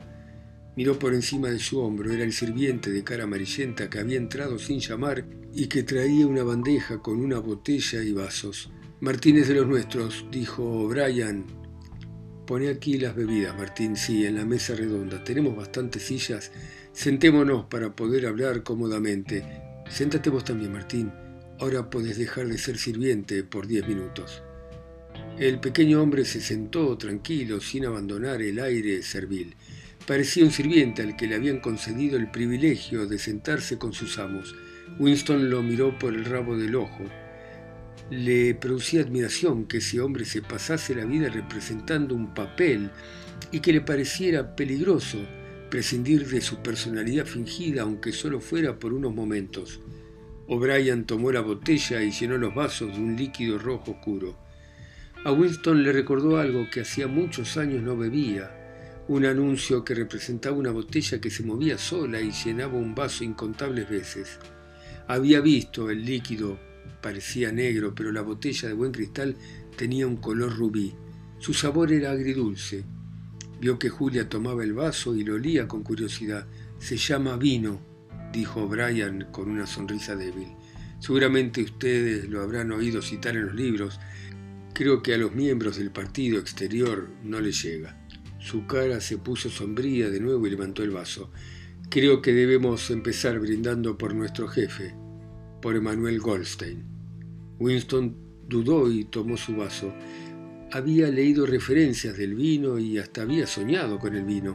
Miró 0.77 0.99
por 0.99 1.13
encima 1.13 1.49
de 1.51 1.59
su 1.59 1.81
hombro, 1.81 2.13
era 2.13 2.23
el 2.23 2.33
sirviente 2.33 2.91
de 2.91 3.03
cara 3.03 3.25
amarillenta 3.25 3.91
que 3.91 3.99
había 3.99 4.17
entrado 4.17 4.59
sin 4.59 4.79
llamar 4.79 5.25
y 5.53 5.67
que 5.67 5.83
traía 5.83 6.27
una 6.27 6.45
bandeja 6.45 6.99
con 6.99 7.19
una 7.19 7.39
botella 7.39 8.03
y 8.03 8.13
vasos. 8.13 8.71
Martínez 9.01 9.49
de 9.49 9.55
los 9.55 9.67
nuestros, 9.67 10.27
dijo 10.31 10.87
Brian. 10.89 11.47
Pone 12.47 12.69
aquí 12.69 12.97
las 12.97 13.15
bebidas, 13.15 13.57
Martín, 13.57 13.97
sí, 13.97 14.25
en 14.25 14.37
la 14.37 14.45
mesa 14.45 14.75
redonda. 14.75 15.23
Tenemos 15.23 15.57
bastantes 15.57 16.05
sillas. 16.05 16.51
Sentémonos 16.93 17.67
para 17.67 17.95
poder 17.95 18.27
hablar 18.27 18.63
cómodamente. 18.63 19.68
Séntate 19.89 20.29
vos 20.29 20.45
también, 20.45 20.73
Martín. 20.73 21.11
Ahora 21.59 21.89
puedes 21.89 22.19
dejar 22.19 22.47
de 22.47 22.59
ser 22.59 22.77
sirviente 22.79 23.43
por 23.43 23.67
diez 23.67 23.89
minutos. 23.89 24.43
El 25.39 25.61
pequeño 25.61 26.03
hombre 26.03 26.25
se 26.25 26.41
sentó 26.41 26.97
tranquilo, 26.99 27.61
sin 27.61 27.87
abandonar 27.87 28.43
el 28.43 28.61
aire 28.61 29.03
servil. 29.03 29.57
Parecía 30.07 30.45
un 30.45 30.51
sirviente 30.51 31.03
al 31.03 31.17
que 31.17 31.27
le 31.27 31.37
habían 31.37 31.61
concedido 31.61 32.17
el 32.17 32.31
privilegio 32.31 33.07
de 33.07 33.19
sentarse 33.19 33.79
con 33.79 33.93
sus 33.93 34.19
amos. 34.19 34.55
Winston 34.99 35.49
lo 35.49 35.63
miró 35.63 35.99
por 35.99 36.15
el 36.15 36.25
rabo 36.25 36.57
del 36.57 36.77
ojo. 36.77 37.05
Le 38.11 38.55
producía 38.55 39.03
admiración 39.03 39.67
que 39.67 39.79
ese 39.79 40.01
hombre 40.01 40.25
se 40.25 40.43
pasase 40.43 40.95
la 40.95 41.05
vida 41.05 41.29
representando 41.29 42.15
un 42.15 42.35
papel 42.35 42.91
y 43.53 43.61
que 43.61 43.73
le 43.73 43.81
pareciera 43.81 44.55
peligroso 44.55 45.19
prescindir 45.71 46.27
de 46.29 46.41
su 46.41 46.59
personalidad 46.63 47.27
fingida, 47.27 47.83
aunque 47.83 48.13
solo 48.13 48.41
fuera 48.41 48.79
por 48.79 48.93
unos 48.93 49.15
momentos. 49.15 49.81
O'Brien 50.47 51.05
tomó 51.05 51.31
la 51.31 51.41
botella 51.41 52.03
y 52.03 52.11
llenó 52.11 52.39
los 52.39 52.55
vasos 52.55 52.95
de 52.95 52.99
un 52.99 53.17
líquido 53.17 53.59
rojo 53.59 53.93
oscuro. 53.93 54.37
A 55.25 55.33
Winston 55.33 55.83
le 55.83 55.93
recordó 55.93 56.39
algo 56.39 56.71
que 56.71 56.81
hacía 56.81 57.07
muchos 57.07 57.57
años 57.57 57.83
no 57.83 57.97
bebía, 57.97 58.55
un 59.09 59.27
anuncio 59.27 59.85
que 59.85 59.95
representaba 59.95 60.57
una 60.57 60.71
botella 60.71 61.21
que 61.21 61.31
se 61.31 61.43
movía 61.43 61.77
sola 61.77 62.21
y 62.21 62.31
llenaba 62.31 62.75
un 62.75 62.95
vaso 62.95 63.25
incontables 63.25 63.89
veces. 63.89 64.39
Había 65.07 65.41
visto 65.41 65.91
el 65.91 66.05
líquido, 66.05 66.59
parecía 67.03 67.51
negro, 67.53 67.95
pero 67.95 68.13
la 68.13 68.23
botella 68.23 68.69
de 68.69 68.75
buen 68.75 68.93
cristal 68.93 69.37
tenía 69.77 70.07
un 70.07 70.17
color 70.17 70.57
rubí. 70.57 70.95
Su 71.39 71.55
sabor 71.55 71.93
era 71.93 72.11
agridulce. 72.11 72.85
Vio 73.61 73.79
que 73.79 73.89
Julia 73.89 74.29
tomaba 74.29 74.63
el 74.63 74.73
vaso 74.73 75.17
y 75.17 75.25
lo 75.25 75.35
olía 75.35 75.67
con 75.67 75.83
curiosidad. 75.83 76.47
Se 76.79 76.97
llama 76.97 77.37
vino, 77.37 77.81
dijo 78.33 78.69
Brian 78.69 79.29
con 79.33 79.51
una 79.51 79.67
sonrisa 79.67 80.15
débil. 80.15 80.49
Seguramente 81.01 81.63
ustedes 81.63 82.29
lo 82.29 82.43
habrán 82.43 82.73
oído 82.73 83.03
citar 83.03 83.37
en 83.37 83.47
los 83.47 83.55
libros. 83.55 83.99
Creo 84.75 85.03
que 85.03 85.15
a 85.15 85.19
los 85.19 85.35
miembros 85.35 85.77
del 85.77 85.91
partido 85.91 86.39
exterior 86.39 87.09
no 87.25 87.41
les 87.41 87.63
llega. 87.63 87.99
Su 88.39 88.67
cara 88.67 89.01
se 89.01 89.19
puso 89.19 89.51
sombría 89.51 90.11
de 90.11 90.21
nuevo 90.21 90.47
y 90.47 90.51
levantó 90.51 90.83
el 90.83 90.91
vaso. 90.91 91.31
Creo 91.91 92.23
que 92.23 92.33
debemos 92.33 92.91
empezar 92.91 93.41
brindando 93.41 93.99
por 93.99 94.15
nuestro 94.15 94.47
jefe, 94.47 94.95
por 95.61 95.75
Emanuel 95.75 96.21
Goldstein. 96.21 96.85
Winston 97.59 98.17
dudó 98.47 98.91
y 98.91 99.05
tomó 99.05 99.37
su 99.37 99.57
vaso. 99.57 99.93
Había 100.71 101.09
leído 101.09 101.47
referencias 101.47 102.19
del 102.19 102.35
vino 102.35 102.79
y 102.79 102.99
hasta 102.99 103.23
había 103.23 103.47
soñado 103.47 103.99
con 103.99 104.15
el 104.15 104.25
vino, 104.25 104.55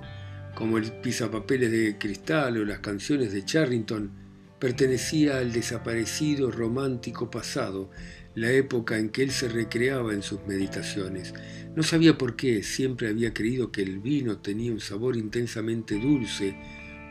como 0.53 0.77
el 0.77 0.91
pisapapeles 1.01 1.71
de 1.71 1.97
cristal 1.97 2.57
o 2.57 2.65
las 2.65 2.79
canciones 2.79 3.33
de 3.33 3.43
Charrington. 3.43 4.11
Pertenecía 4.59 5.39
al 5.39 5.51
desaparecido 5.51 6.51
romántico 6.51 7.31
pasado, 7.31 7.89
la 8.35 8.51
época 8.51 8.99
en 8.99 9.09
que 9.09 9.23
él 9.23 9.31
se 9.31 9.49
recreaba 9.49 10.13
en 10.13 10.21
sus 10.21 10.45
meditaciones. 10.45 11.33
No 11.75 11.81
sabía 11.81 12.15
por 12.15 12.35
qué, 12.35 12.61
siempre 12.61 13.07
había 13.09 13.33
creído 13.33 13.71
que 13.71 13.81
el 13.81 13.97
vino 13.97 14.37
tenía 14.37 14.71
un 14.71 14.79
sabor 14.79 15.17
intensamente 15.17 15.99
dulce, 15.99 16.55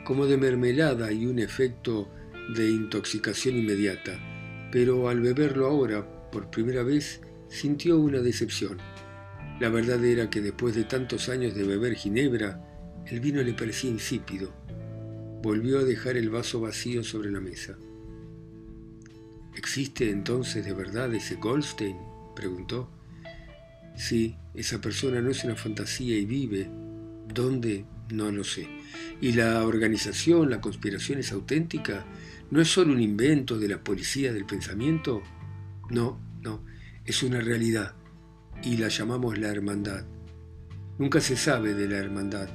como 0.05 0.27
de 0.27 0.37
mermelada 0.37 1.11
y 1.11 1.27
un 1.27 1.41
efecto 1.41 2.09
de 2.57 2.71
intoxicación 2.71 3.57
inmediata, 3.57 4.19
pero 4.71 5.09
al 5.09 5.21
beberlo 5.21 5.67
ahora, 5.67 6.31
por 6.31 6.51
primera 6.51 6.85
vez, 6.85 7.21
sintió 7.49 7.99
una 7.99 8.21
decepción. 8.21 8.79
La 9.62 9.68
verdad 9.68 10.05
era 10.05 10.29
que 10.29 10.40
después 10.40 10.75
de 10.75 10.83
tantos 10.83 11.29
años 11.29 11.55
de 11.55 11.62
beber 11.62 11.94
ginebra, 11.94 12.61
el 13.07 13.20
vino 13.20 13.40
le 13.44 13.55
parecía 13.55 13.90
insípido. 13.90 14.53
Volvió 15.40 15.79
a 15.79 15.85
dejar 15.85 16.16
el 16.16 16.31
vaso 16.31 16.61
vacío 16.61 17.05
sobre 17.05 17.31
la 17.31 17.38
mesa. 17.38 17.79
¿Existe 19.55 20.11
entonces 20.11 20.64
de 20.64 20.72
verdad 20.72 21.14
ese 21.14 21.37
Goldstein? 21.37 21.96
preguntó. 22.35 22.90
Sí, 23.94 24.35
esa 24.53 24.81
persona 24.81 25.20
no 25.20 25.31
es 25.31 25.44
una 25.44 25.55
fantasía 25.55 26.18
y 26.18 26.25
vive. 26.25 26.68
¿Dónde? 27.33 27.85
No 28.11 28.33
lo 28.33 28.42
sé. 28.42 28.66
¿Y 29.20 29.31
la 29.31 29.64
organización, 29.64 30.51
la 30.51 30.61
conspiración 30.61 31.20
es 31.20 31.31
auténtica? 31.31 32.05
¿No 32.51 32.61
es 32.61 32.66
solo 32.66 32.92
un 32.92 33.01
invento 33.01 33.61
de 33.61 33.68
la 33.68 33.85
policía 33.85 34.33
del 34.33 34.44
pensamiento? 34.44 35.22
No, 35.88 36.18
no, 36.40 36.64
es 37.05 37.22
una 37.22 37.40
realidad 37.40 37.94
y 38.64 38.77
la 38.77 38.88
llamamos 38.88 39.38
la 39.38 39.48
hermandad. 39.48 40.05
Nunca 40.98 41.20
se 41.20 41.37
sabe 41.37 41.75
de 41.75 41.88
la 41.88 41.98
hermandad, 41.98 42.48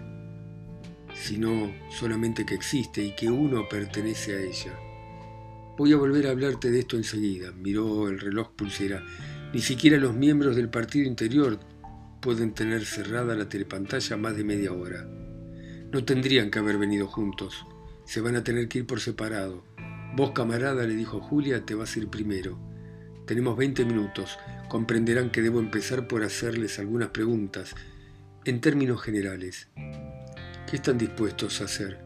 sino 1.13 1.73
solamente 1.89 2.45
que 2.45 2.55
existe 2.55 3.03
y 3.03 3.15
que 3.15 3.29
uno 3.29 3.67
pertenece 3.69 4.35
a 4.35 4.41
ella. 4.41 4.79
Voy 5.77 5.93
a 5.93 5.97
volver 5.97 6.27
a 6.27 6.31
hablarte 6.31 6.71
de 6.71 6.79
esto 6.79 6.97
enseguida, 6.97 7.51
miró 7.51 8.07
el 8.07 8.19
reloj 8.19 8.51
pulsera. 8.55 9.03
Ni 9.53 9.61
siquiera 9.61 9.97
los 9.97 10.15
miembros 10.15 10.55
del 10.55 10.69
partido 10.69 11.07
interior 11.07 11.59
pueden 12.21 12.53
tener 12.53 12.85
cerrada 12.85 13.35
la 13.35 13.49
telepantalla 13.49 14.17
más 14.17 14.35
de 14.35 14.43
media 14.43 14.73
hora. 14.73 15.07
No 15.91 16.03
tendrían 16.03 16.51
que 16.51 16.59
haber 16.59 16.77
venido 16.77 17.07
juntos. 17.07 17.65
Se 18.05 18.21
van 18.21 18.35
a 18.35 18.43
tener 18.43 18.67
que 18.67 18.79
ir 18.79 18.87
por 18.87 18.99
separado. 18.99 19.63
Vos, 20.15 20.31
camarada, 20.31 20.85
le 20.85 20.95
dijo 20.95 21.19
Julia, 21.19 21.65
te 21.65 21.75
vas 21.75 21.95
a 21.95 21.99
ir 21.99 22.07
primero. 22.07 22.57
Tenemos 23.27 23.57
20 23.57 23.83
minutos. 23.83 24.39
Comprenderán 24.69 25.31
que 25.31 25.41
debo 25.41 25.59
empezar 25.59 26.07
por 26.07 26.23
hacerles 26.23 26.79
algunas 26.79 27.09
preguntas, 27.09 27.75
en 28.45 28.61
términos 28.61 29.01
generales. 29.01 29.67
¿Qué 29.75 30.77
están 30.77 30.97
dispuestos 30.97 31.59
a 31.59 31.65
hacer? 31.65 31.99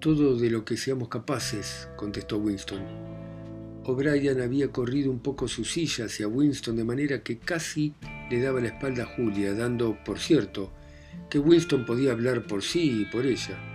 Todo 0.00 0.36
de 0.36 0.50
lo 0.50 0.64
que 0.64 0.76
seamos 0.76 1.08
capaces, 1.08 1.88
contestó 1.94 2.38
Winston. 2.38 2.82
O'Brien 3.84 4.40
había 4.40 4.72
corrido 4.72 5.12
un 5.12 5.20
poco 5.20 5.46
su 5.46 5.64
silla 5.64 6.06
hacia 6.06 6.26
Winston 6.26 6.74
de 6.74 6.84
manera 6.84 7.22
que 7.22 7.38
casi 7.38 7.94
le 8.28 8.40
daba 8.40 8.60
la 8.60 8.68
espalda 8.68 9.04
a 9.04 9.14
Julia, 9.14 9.54
dando, 9.54 9.96
por 10.04 10.18
cierto, 10.18 10.72
que 11.30 11.38
Winston 11.38 11.86
podía 11.86 12.10
hablar 12.10 12.48
por 12.48 12.64
sí 12.64 13.02
y 13.02 13.04
por 13.04 13.24
ella. 13.24 13.73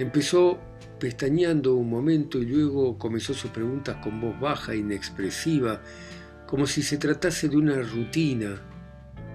Empezó 0.00 0.58
pestañeando 0.98 1.74
un 1.74 1.90
momento 1.90 2.38
y 2.38 2.46
luego 2.46 2.96
comenzó 2.96 3.34
sus 3.34 3.50
preguntas 3.50 3.98
con 4.02 4.18
voz 4.18 4.40
baja, 4.40 4.74
inexpresiva, 4.74 5.82
como 6.46 6.66
si 6.66 6.82
se 6.82 6.96
tratase 6.96 7.50
de 7.50 7.58
una 7.58 7.82
rutina, 7.82 8.62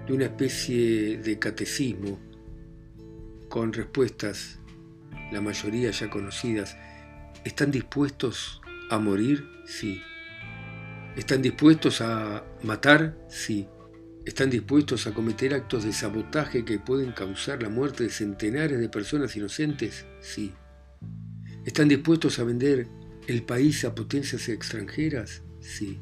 de 0.08 0.12
una 0.12 0.24
especie 0.24 1.18
de 1.18 1.38
catecismo, 1.38 2.18
con 3.48 3.72
respuestas, 3.72 4.58
la 5.30 5.40
mayoría 5.40 5.92
ya 5.92 6.10
conocidas. 6.10 6.76
¿Están 7.44 7.70
dispuestos 7.70 8.60
a 8.90 8.98
morir? 8.98 9.48
Sí. 9.66 10.02
¿Están 11.14 11.42
dispuestos 11.42 12.00
a 12.00 12.42
matar? 12.64 13.16
Sí. 13.28 13.68
¿Están 14.26 14.50
dispuestos 14.50 15.06
a 15.06 15.14
cometer 15.14 15.54
actos 15.54 15.84
de 15.84 15.92
sabotaje 15.92 16.64
que 16.64 16.80
pueden 16.80 17.12
causar 17.12 17.62
la 17.62 17.68
muerte 17.68 18.02
de 18.02 18.10
centenares 18.10 18.80
de 18.80 18.88
personas 18.88 19.36
inocentes? 19.36 20.04
Sí. 20.20 20.52
¿Están 21.64 21.86
dispuestos 21.86 22.40
a 22.40 22.44
vender 22.44 22.88
el 23.28 23.44
país 23.44 23.84
a 23.84 23.94
potencias 23.94 24.48
extranjeras? 24.48 25.44
Sí. 25.60 26.00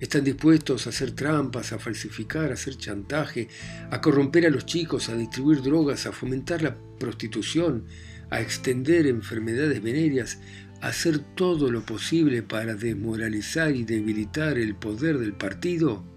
¿Están 0.00 0.24
dispuestos 0.24 0.86
a 0.86 0.90
hacer 0.90 1.12
trampas, 1.12 1.72
a 1.72 1.78
falsificar, 1.78 2.50
a 2.50 2.54
hacer 2.54 2.76
chantaje, 2.76 3.46
a 3.92 4.00
corromper 4.00 4.46
a 4.46 4.50
los 4.50 4.66
chicos, 4.66 5.08
a 5.08 5.16
distribuir 5.16 5.62
drogas, 5.62 6.06
a 6.06 6.12
fomentar 6.12 6.60
la 6.60 6.76
prostitución, 6.98 7.84
a 8.30 8.40
extender 8.40 9.06
enfermedades 9.06 9.80
venéreas, 9.80 10.40
a 10.80 10.88
hacer 10.88 11.20
todo 11.20 11.70
lo 11.70 11.86
posible 11.86 12.42
para 12.42 12.74
desmoralizar 12.74 13.76
y 13.76 13.84
debilitar 13.84 14.58
el 14.58 14.74
poder 14.74 15.18
del 15.18 15.32
partido? 15.32 16.15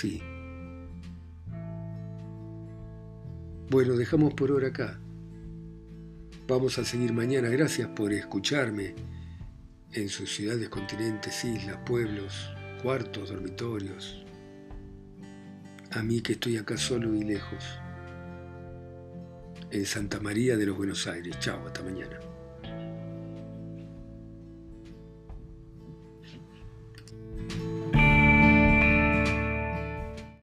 Sí. 0.00 0.20
Bueno, 3.70 3.94
dejamos 3.94 4.34
por 4.34 4.50
ahora 4.50 4.68
acá. 4.68 4.98
Vamos 6.48 6.78
a 6.80 6.84
seguir 6.84 7.12
mañana. 7.12 7.48
Gracias 7.48 7.88
por 7.90 8.12
escucharme 8.12 8.96
en 9.92 10.08
sus 10.08 10.34
ciudades, 10.34 10.68
continentes, 10.68 11.44
islas, 11.44 11.78
pueblos, 11.86 12.50
cuartos, 12.82 13.30
dormitorios. 13.30 14.24
A 15.92 16.02
mí 16.02 16.20
que 16.22 16.32
estoy 16.32 16.56
acá 16.56 16.76
solo 16.76 17.14
y 17.14 17.22
lejos. 17.22 17.64
En 19.70 19.86
Santa 19.86 20.18
María 20.18 20.56
de 20.56 20.66
los 20.66 20.76
Buenos 20.76 21.06
Aires. 21.06 21.38
Chao, 21.38 21.64
hasta 21.68 21.84
mañana. 21.84 22.18